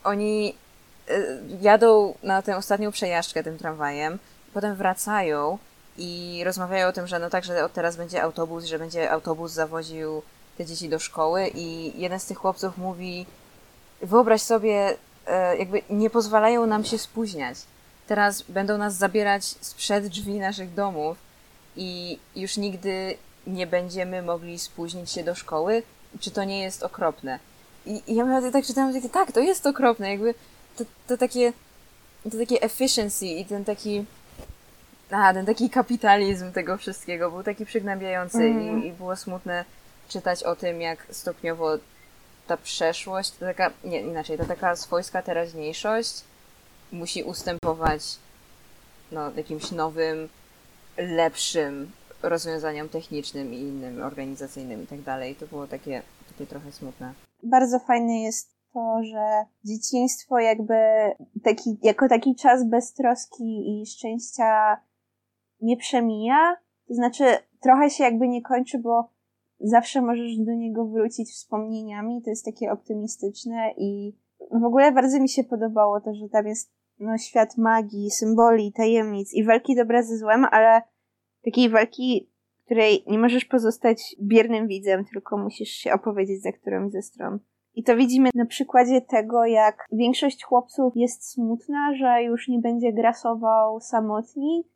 [0.04, 0.56] oni
[1.10, 4.20] y, jadą na tę ostatnią przejażdżkę tym tramwajem,
[4.54, 5.58] potem wracają
[5.98, 9.52] i rozmawiają o tym, że no tak, że od teraz będzie autobus, że będzie autobus
[9.52, 10.22] zawoził
[10.58, 13.26] te dzieci do szkoły i jeden z tych chłopców mówi
[14.02, 14.96] wyobraź sobie,
[15.28, 17.58] e, jakby nie pozwalają nam się spóźniać.
[18.08, 21.18] Teraz będą nas zabierać sprzed drzwi naszych domów
[21.76, 25.84] i już nigdy nie będziemy mogli spóźnić się do szkoły.
[26.20, 27.40] Czy to nie jest okropne?
[27.86, 30.34] I, i ja miałam tak czytałam, takie, tak, to jest okropne, jakby
[30.78, 31.54] to, to takie
[32.32, 34.06] to takie efficiency i ten taki
[35.12, 38.62] a, ten taki kapitalizm tego wszystkiego był taki przygnębiający mm.
[38.62, 38.86] i, mhm.
[38.86, 39.66] i było smutne
[40.08, 41.78] czytać o tym, jak stopniowo
[42.48, 46.24] ta przeszłość, to taka, nie, inaczej, to taka swojska teraźniejszość
[46.92, 48.02] musi ustępować
[49.12, 50.30] no, jakimś nowym,
[50.98, 51.92] lepszym
[52.24, 55.36] rozwiązaniom technicznym i innym, organizacyjnym i tak dalej.
[55.36, 60.76] To było takie, takie trochę smutne bardzo fajne jest to, że dzieciństwo jakby
[61.44, 64.82] taki, jako taki czas beztroski i szczęścia
[65.62, 66.58] nie przemija.
[66.88, 67.24] To znaczy,
[67.60, 69.10] trochę się jakby nie kończy, bo
[69.60, 72.22] zawsze możesz do niego wrócić wspomnieniami.
[72.22, 74.16] To jest takie optymistyczne i
[74.52, 79.34] w ogóle bardzo mi się podobało to, że tam jest no, świat magii, symboli, tajemnic
[79.34, 80.82] i walki dobra ze złem, ale
[81.44, 82.30] takiej walki
[82.68, 87.40] której nie możesz pozostać biernym widzem, tylko musisz się opowiedzieć za którąś ze stron.
[87.74, 92.94] I to widzimy na przykładzie tego, jak większość chłopców jest smutna, że już nie będzie
[92.94, 94.68] grasował samotnik,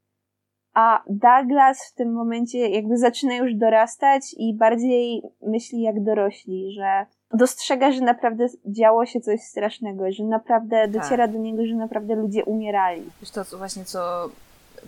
[0.74, 7.06] a Douglas w tym momencie jakby zaczyna już dorastać i bardziej myśli jak dorośli, że
[7.34, 12.46] dostrzega, że naprawdę działo się coś strasznego, że naprawdę dociera do niego, że naprawdę ludzie
[12.46, 13.04] umierali.
[13.22, 14.30] Wiesz to co- właśnie, co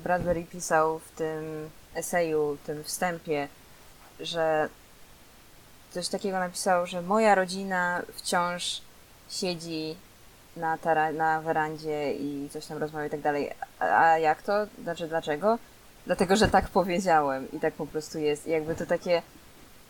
[0.03, 3.47] Bradbury pisał w tym eseju, w tym wstępie,
[4.19, 4.69] że
[5.91, 8.81] coś takiego napisał, że moja rodzina wciąż
[9.29, 9.95] siedzi
[10.57, 13.51] na, tara- na werandzie i coś tam rozmawia i tak dalej.
[13.79, 14.53] A, a jak to?
[14.83, 15.57] Znaczy dlaczego?
[16.05, 18.47] Dlatego, że tak powiedziałem i tak po prostu jest.
[18.47, 19.21] I jakby to takie,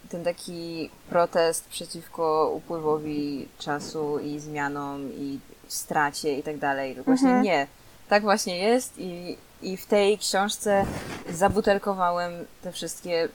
[0.10, 6.96] ten taki protest przeciwko upływowi czasu i zmianom i stracie i tak dalej.
[7.06, 7.44] Właśnie Mhm.
[7.44, 7.68] nie.
[8.10, 10.86] Tak właśnie jest i, i w tej książce
[11.30, 13.30] zabutelkowałem te wszystkie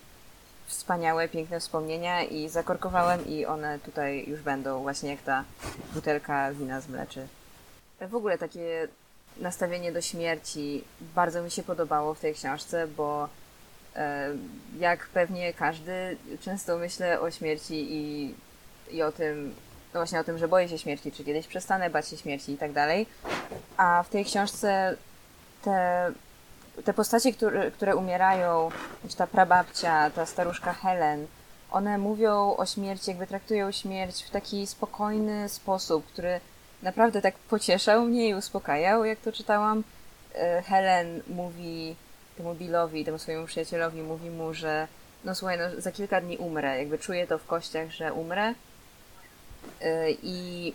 [0.67, 5.45] wspaniałe, piękne wspomnienia i zakorkowałem i one tutaj już będą właśnie jak ta
[5.95, 7.27] butelka wina z mleczy.
[8.01, 8.89] W ogóle takie
[9.39, 10.85] nastawienie do śmierci
[11.15, 13.29] bardzo mi się podobało w tej książce, bo
[13.97, 14.29] e,
[14.79, 18.35] jak pewnie każdy, często myślę o śmierci i,
[18.91, 19.55] i o tym,
[19.95, 22.59] no właśnie o tym, że boję się śmierci, czy kiedyś przestanę bać się śmierci i
[22.59, 23.07] tak dalej.
[23.77, 24.97] A w tej książce
[25.63, 26.13] te,
[26.85, 28.71] te postacie, które, które umierają,
[29.09, 31.27] czy ta prababcia, ta staruszka Helen,
[31.71, 36.41] one mówią o śmierci, jakby traktują śmierć w taki spokojny sposób, który
[36.83, 39.85] naprawdę tak pocieszał mnie i uspokajał, jak to czytałam.
[40.35, 41.97] E, Helen mówi
[42.37, 44.89] temu Billowi, temu swojemu przyjacielowi, mówi mu, że
[45.25, 48.55] no słuchaj, no, za kilka dni umrę, jakby czuję to w kościach, że umrę
[49.81, 50.73] E, i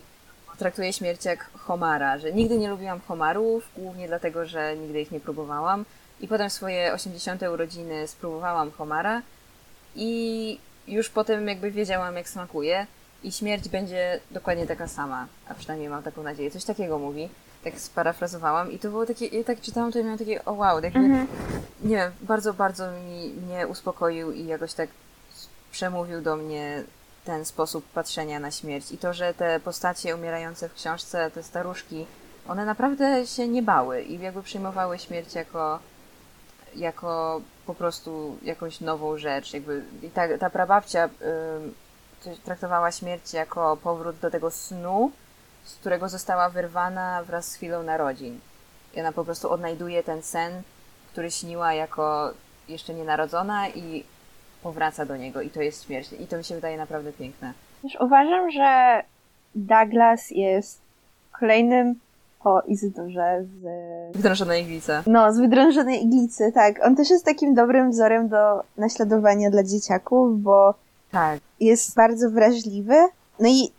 [0.58, 5.20] traktuje śmierć jak homara, że nigdy nie lubiłam homarów, głównie dlatego, że nigdy ich nie
[5.20, 5.86] próbowałam
[6.22, 7.41] i potem swoje 80.
[7.41, 9.22] urodziny spróbowałam homara
[9.95, 12.88] i już potem jakby wiedziałam, jak smakuje
[13.24, 16.51] i śmierć będzie dokładnie taka sama, a przynajmniej mam taką nadzieję.
[16.51, 17.30] Coś takiego mówi.
[17.63, 20.80] Tak sparafrazowałam i to było takie, ja tak czytałam, to ja miałam takie, o wow,
[20.84, 21.28] jakby, Mhm.
[21.84, 24.89] nie wiem, bardzo, bardzo mi, mnie uspokoił i jakoś tak
[25.71, 26.84] przemówił do mnie
[27.26, 28.91] ten sposób patrzenia na śmierć.
[28.91, 32.05] I to, że te postacie umierające w książce, te staruszki,
[32.47, 35.80] one naprawdę się nie bały i jakby przyjmowały śmierć jako,
[36.76, 39.53] jako po prostu jakąś nową rzecz.
[39.53, 41.09] Jakby, I ta, ta prababcia
[42.45, 45.11] traktowała śmierć jako powrót do tego snu,
[45.63, 48.39] z którego została wyrwana wraz z chwilą narodzin.
[48.95, 50.61] I ona po prostu odnajduje ten sen,
[51.11, 52.34] który śniła jako
[52.69, 54.03] jeszcze nienarodzona i
[54.63, 56.13] powraca do niego i to jest śmierć.
[56.13, 57.53] I to mi się wydaje naprawdę piękne.
[57.82, 59.03] Też uważam, że
[59.55, 60.82] Douglas jest
[61.39, 61.95] kolejnym
[62.43, 63.65] po Izydorze z...
[64.17, 65.03] Wdrążona iglica.
[65.07, 66.86] No, z wydrążonej iglicy, tak.
[66.86, 70.74] On też jest takim dobrym wzorem do naśladowania dla dzieciaków, bo
[71.11, 71.39] Tak.
[71.60, 72.95] Jest bardzo wrażliwy.
[73.39, 73.72] No i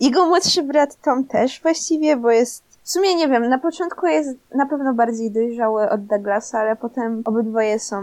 [0.00, 4.38] jego młodszy brat Tom też właściwie, bo jest w sumie nie wiem, na początku jest
[4.54, 8.02] na pewno bardziej dojrzały od Douglasa, ale potem obydwoje są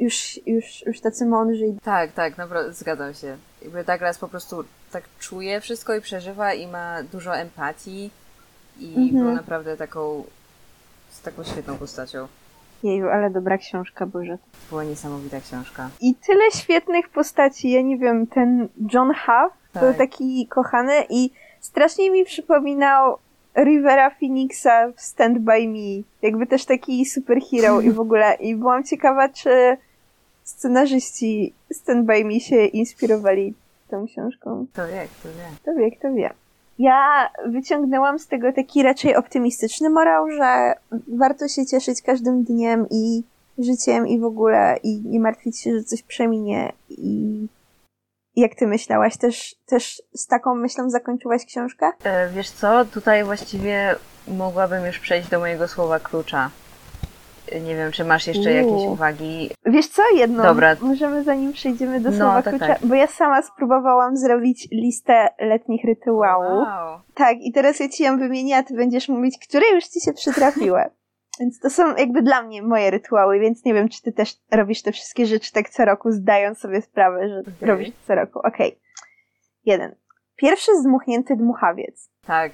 [0.00, 3.36] już, już, już tacy mądrzy i Tak, tak, naprawdę zgadzam się.
[3.62, 8.10] Jakby Douglas po prostu tak czuje wszystko i przeżywa i ma dużo empatii
[8.80, 9.24] i Mhm.
[9.24, 10.24] był naprawdę taką,
[11.12, 12.28] z taką świetną postacią.
[12.82, 14.38] Jeju, ale dobra książka, Boże.
[14.70, 15.90] Była niesamowita książka.
[16.00, 19.82] I tyle świetnych postaci, ja nie wiem, ten John Huff Tak.
[19.82, 23.18] był taki kochany i strasznie mi przypominał
[23.56, 26.02] Rivera Phoenixa w Stand By Me.
[26.22, 28.34] Jakby też taki superhero i w ogóle.
[28.34, 29.76] I byłam ciekawa, czy
[30.42, 33.54] scenarzyści Stand By Me się inspirowali
[33.90, 34.66] tą książką.
[34.72, 35.56] To wie, to wie.
[35.62, 36.30] Kto wie, kto wie.
[36.78, 40.74] Ja wyciągnęłam z tego taki raczej optymistyczny morał, że
[41.18, 43.22] warto się cieszyć każdym dniem i
[43.58, 47.46] życiem i w ogóle i nie martwić się, że coś przeminie i
[48.36, 49.16] jak ty myślałaś?
[49.16, 51.90] Też, też z taką myślą zakończyłaś książkę?
[52.04, 53.94] E, wiesz co, tutaj właściwie
[54.28, 56.50] mogłabym już przejść do mojego słowa klucza.
[57.64, 58.72] Nie wiem, czy masz jeszcze Uuu.
[58.72, 59.50] jakieś uwagi.
[59.66, 60.02] Wiesz co?
[60.16, 60.42] Jedno.
[60.42, 60.76] Dobra.
[60.80, 62.86] Możemy zanim przejdziemy do No, słowa tak, klucza, tak.
[62.86, 66.66] bo ja sama spróbowałam zrobić listę letnich rytuałów.
[66.68, 67.00] Wow.
[67.14, 70.12] Tak, i teraz ja ci ją wymienię, a ty będziesz mówić, które już ci się
[70.12, 70.80] przytrafiły.
[71.40, 74.82] Więc to są jakby dla mnie moje rytuały, więc nie wiem, czy ty też robisz
[74.82, 77.68] te wszystkie rzeczy tak co roku, zdając sobie sprawę, że Okej.
[77.68, 78.38] robisz co roku.
[78.44, 78.78] Okej.
[79.64, 79.94] Jeden.
[80.36, 82.10] Pierwszy zdmuchnięty dmuchawiec.
[82.26, 82.52] Tak.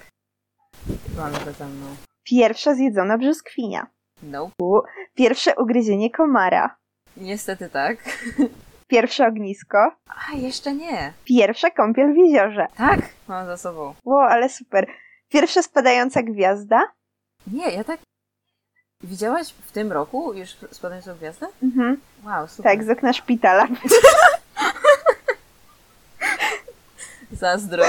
[1.16, 1.86] Mamy to za mną.
[2.24, 3.86] Pierwsza zjedzona brzoskwinia.
[4.23, 4.55] Nope.
[5.14, 6.77] Pierwsze ugryzienie komara.
[7.16, 7.97] Niestety tak.
[8.87, 9.79] Pierwsze ognisko.
[10.07, 11.12] A, jeszcze nie.
[11.25, 12.66] Pierwsza kąpiel w jeziorze.
[12.77, 13.95] Tak, mam za sobą.
[14.05, 14.87] Ło, ale super.
[15.29, 16.83] Pierwsza spadająca gwiazda.
[17.53, 18.01] Nie, ja tak...
[19.03, 21.47] Widziałaś w tym roku już spadającą gwiazdę?
[21.62, 22.01] Mhm.
[22.25, 22.73] Wow, super.
[22.73, 23.66] Tak, z okna szpitala.
[27.33, 27.85] Zazdro.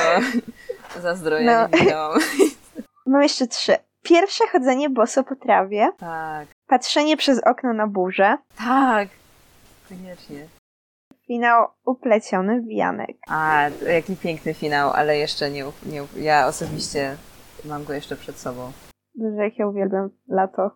[1.02, 1.68] Zazdro, ja No.
[1.78, 2.20] nie widziałam.
[3.06, 3.76] Mam jeszcze trzy.
[4.04, 5.92] Pierwsze chodzenie boso po trawie.
[5.98, 6.48] Tak.
[6.68, 8.38] Patrzenie przez okno na burzę.
[8.58, 9.10] Tak.
[9.90, 10.48] Koniecznie.
[11.28, 13.18] Finał upleciony w wianek.
[13.28, 16.04] A, jaki piękny finał, ale jeszcze nie, nie.
[16.16, 17.16] Ja osobiście
[17.66, 18.72] mam go jeszcze przed sobą.
[19.16, 20.72] Boże, jak ja uwielbiam lato.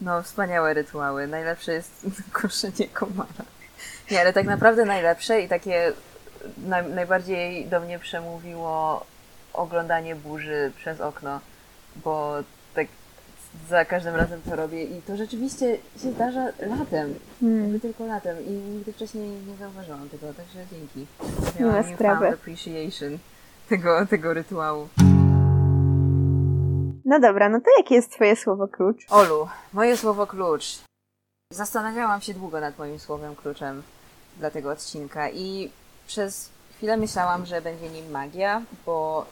[0.00, 1.26] No, wspaniałe rytuały.
[1.26, 2.06] Najlepsze jest
[2.42, 3.44] koszenie komara.
[4.10, 5.92] Nie, ale tak naprawdę najlepsze i takie
[6.66, 9.06] naj, najbardziej do mnie przemówiło
[9.52, 11.40] oglądanie burzy przez okno,
[12.04, 12.34] bo
[12.74, 12.86] tak
[13.68, 17.14] za każdym razem to robię i to rzeczywiście się zdarza latem.
[17.40, 17.62] Hmm.
[17.62, 21.06] Jakby tylko latem i nigdy wcześniej nie zauważyłam tego, także dzięki.
[21.60, 22.24] Nie Miałam sprawy.
[22.24, 23.18] newfound appreciation
[23.68, 24.88] tego, tego rytuału.
[27.04, 29.06] No dobra, no to jakie jest twoje słowo klucz?
[29.10, 30.78] Olu, moje słowo klucz.
[31.52, 33.82] Zastanawiałam się długo nad moim słowem kluczem
[34.36, 35.70] dla tego odcinka i
[36.06, 39.26] przez chwilę myślałam, że będzie nim magia, bo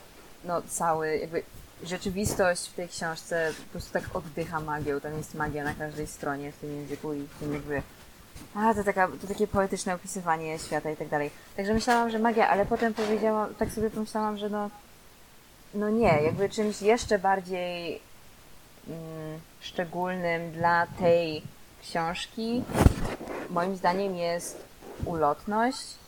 [0.44, 1.42] no cały jakby
[1.82, 5.00] rzeczywistość w tej książce po prostu tak oddycha magią.
[5.00, 7.82] Tam jest magia na każdej stronie w tym języku i w tym jakby
[8.54, 11.30] a, to, taka, to takie poetyczne opisywanie świata i tak dalej.
[11.56, 14.70] Także myślałam, że magia, ale potem powiedziałam, tak sobie pomyślałam, że no,
[15.74, 18.00] no nie, jakby czymś jeszcze bardziej
[18.88, 21.42] mm, szczególnym dla tej
[21.82, 22.62] książki
[23.50, 24.64] moim zdaniem jest
[25.04, 26.05] ulotność.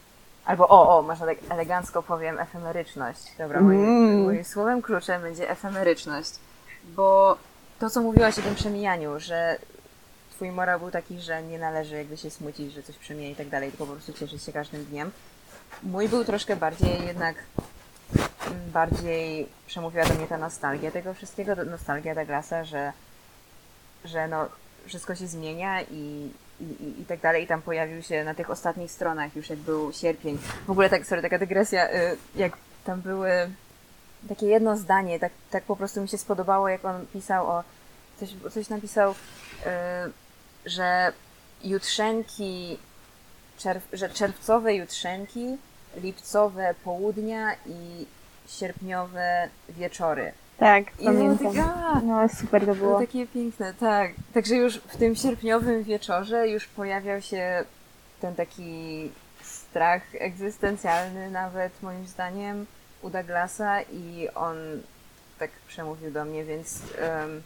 [0.49, 3.21] Albo o, o, tak elegancko powiem, efemeryczność.
[3.39, 4.25] Dobra, moim, Mm.
[4.25, 6.31] moim słowem kluczem będzie efemeryczność.
[6.85, 7.37] Bo
[7.79, 9.59] to, co mówiłaś o tym przemijaniu, że
[10.31, 13.49] twój morał był taki, że nie należy jakby się smucić, że coś przemija i tak
[13.49, 15.11] dalej, tylko po prostu cieszyć się każdym dniem.
[15.83, 17.37] Mój był troszkę bardziej jednak
[18.47, 22.93] mm, bardziej przemówiła do mnie ta nostalgia tego wszystkiego, nostalgia Douglasa, że,
[24.05, 24.49] że no,
[24.87, 26.31] wszystko się zmienia i,
[26.61, 27.45] i, i, tak dalej.
[27.45, 30.39] I tam pojawił się na tych ostatnich stronach, już jak był sierpień.
[30.67, 32.53] W ogóle tak, sorry, taka dygresja, y, jak
[32.85, 33.31] tam były
[34.29, 37.65] takie jedno zdanie, tak, tak po prostu mi się spodobało, jak on pisał o,
[38.21, 39.15] coś, coś napisał, y,
[40.67, 41.13] że
[41.65, 42.79] jutrzenki,
[43.59, 45.57] czerw, że czerwcowe jutrzenki,
[45.97, 48.07] lipcowe południa i
[48.49, 50.33] sierpniowe wieczory.
[50.59, 51.47] Tak, I było pamiętam.
[51.49, 52.99] takie, a, No super to było było.
[53.01, 54.11] takie piękne, tak.
[54.35, 57.65] Także już w tym sierpniowym wieczorze już pojawiał się
[58.21, 59.11] ten taki
[59.43, 62.67] strach egzystencjalny nawet moim zdaniem
[63.03, 64.57] u Douglasa i on
[65.39, 67.43] tak przemówił do mnie, więc em,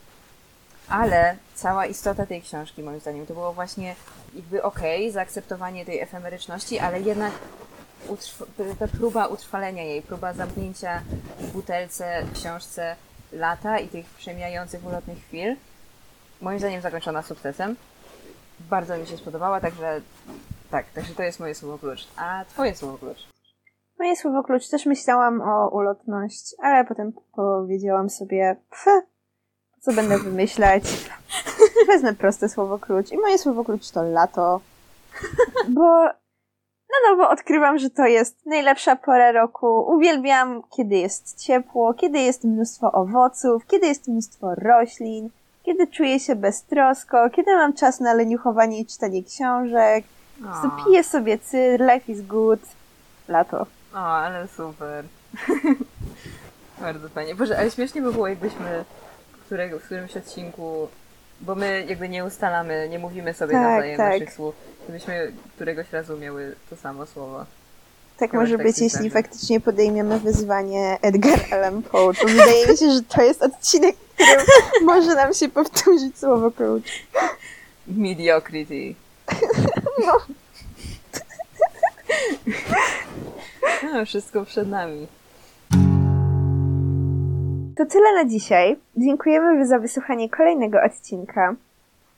[0.89, 3.95] ale cała istota tej książki moim zdaniem to było właśnie
[4.35, 7.31] jakby okej, zaakceptowanie tej efemeryczności, ale jednak
[8.79, 11.01] ta próba utrwalenia jej, próba zamknięcia
[11.39, 12.95] w butelce, w książce
[13.31, 15.55] lata i tych przemijających ulotnych chwil,
[16.41, 17.75] moim zdaniem zakończona sukcesem.
[18.59, 20.01] Bardzo mi się spodobała, także
[20.71, 22.07] tak, także to jest moje słowo klucz.
[22.17, 23.27] A twoje słowo klucz?
[23.99, 28.85] Moje słowo klucz też myślałam o ulotność, ale potem powiedziałam sobie, pf,
[29.75, 30.83] po co będę wymyślać?
[31.87, 34.61] Wezmę proste słowo klucz i moje słowo klucz to lato,
[35.69, 36.09] bo
[36.93, 39.93] na nowo odkrywam, że to jest najlepsza pora roku.
[39.95, 45.29] Uwielbiam, kiedy jest ciepło, kiedy jest mnóstwo owoców, kiedy jest mnóstwo roślin,
[45.63, 50.05] kiedy czuję się beztrosko, kiedy mam czas na leniuchowanie i czytanie książek.
[50.61, 52.59] Po piję sobie cyr, life is good,
[53.27, 53.65] lato.
[53.93, 55.05] o ale super.
[56.81, 57.35] Bardzo fajnie.
[57.35, 58.85] Boże, ale śmiesznie by było, jakbyśmy
[59.45, 60.87] którego, w którymś odcinku,
[61.45, 64.13] bo my jakby nie ustalamy, nie mówimy sobie Tak, nawzajem tak.
[64.13, 67.45] naszych słów, gdybyśmy któregoś razu miały to samo słowo.
[68.17, 72.13] Tak Chyba może tak być, jeśli faktycznie podejmiemy wyzwanie Edgar Allan Poe.
[72.13, 74.45] To wydaje mi się, że to jest odcinek, w którym
[74.85, 76.85] może nam się powtórzyć słowo klucz.
[77.87, 78.95] Mediocrity.
[80.05, 80.17] No.
[83.93, 85.07] No, wszystko przed nami.
[87.77, 88.75] To tyle na dzisiaj.
[88.97, 91.55] Dziękujemy za wysłuchanie kolejnego odcinka.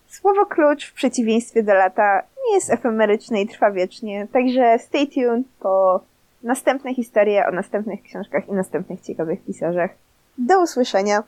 [0.08, 5.48] Słowo klucz w przeciwieństwie do lata nie jest efemeryczne i trwa wiecznie, także stay tuned
[5.60, 6.00] po
[6.44, 9.92] następne historie o następnych książkach i następnych ciekawych pisarzach.
[10.38, 11.24] Do usłyszenia!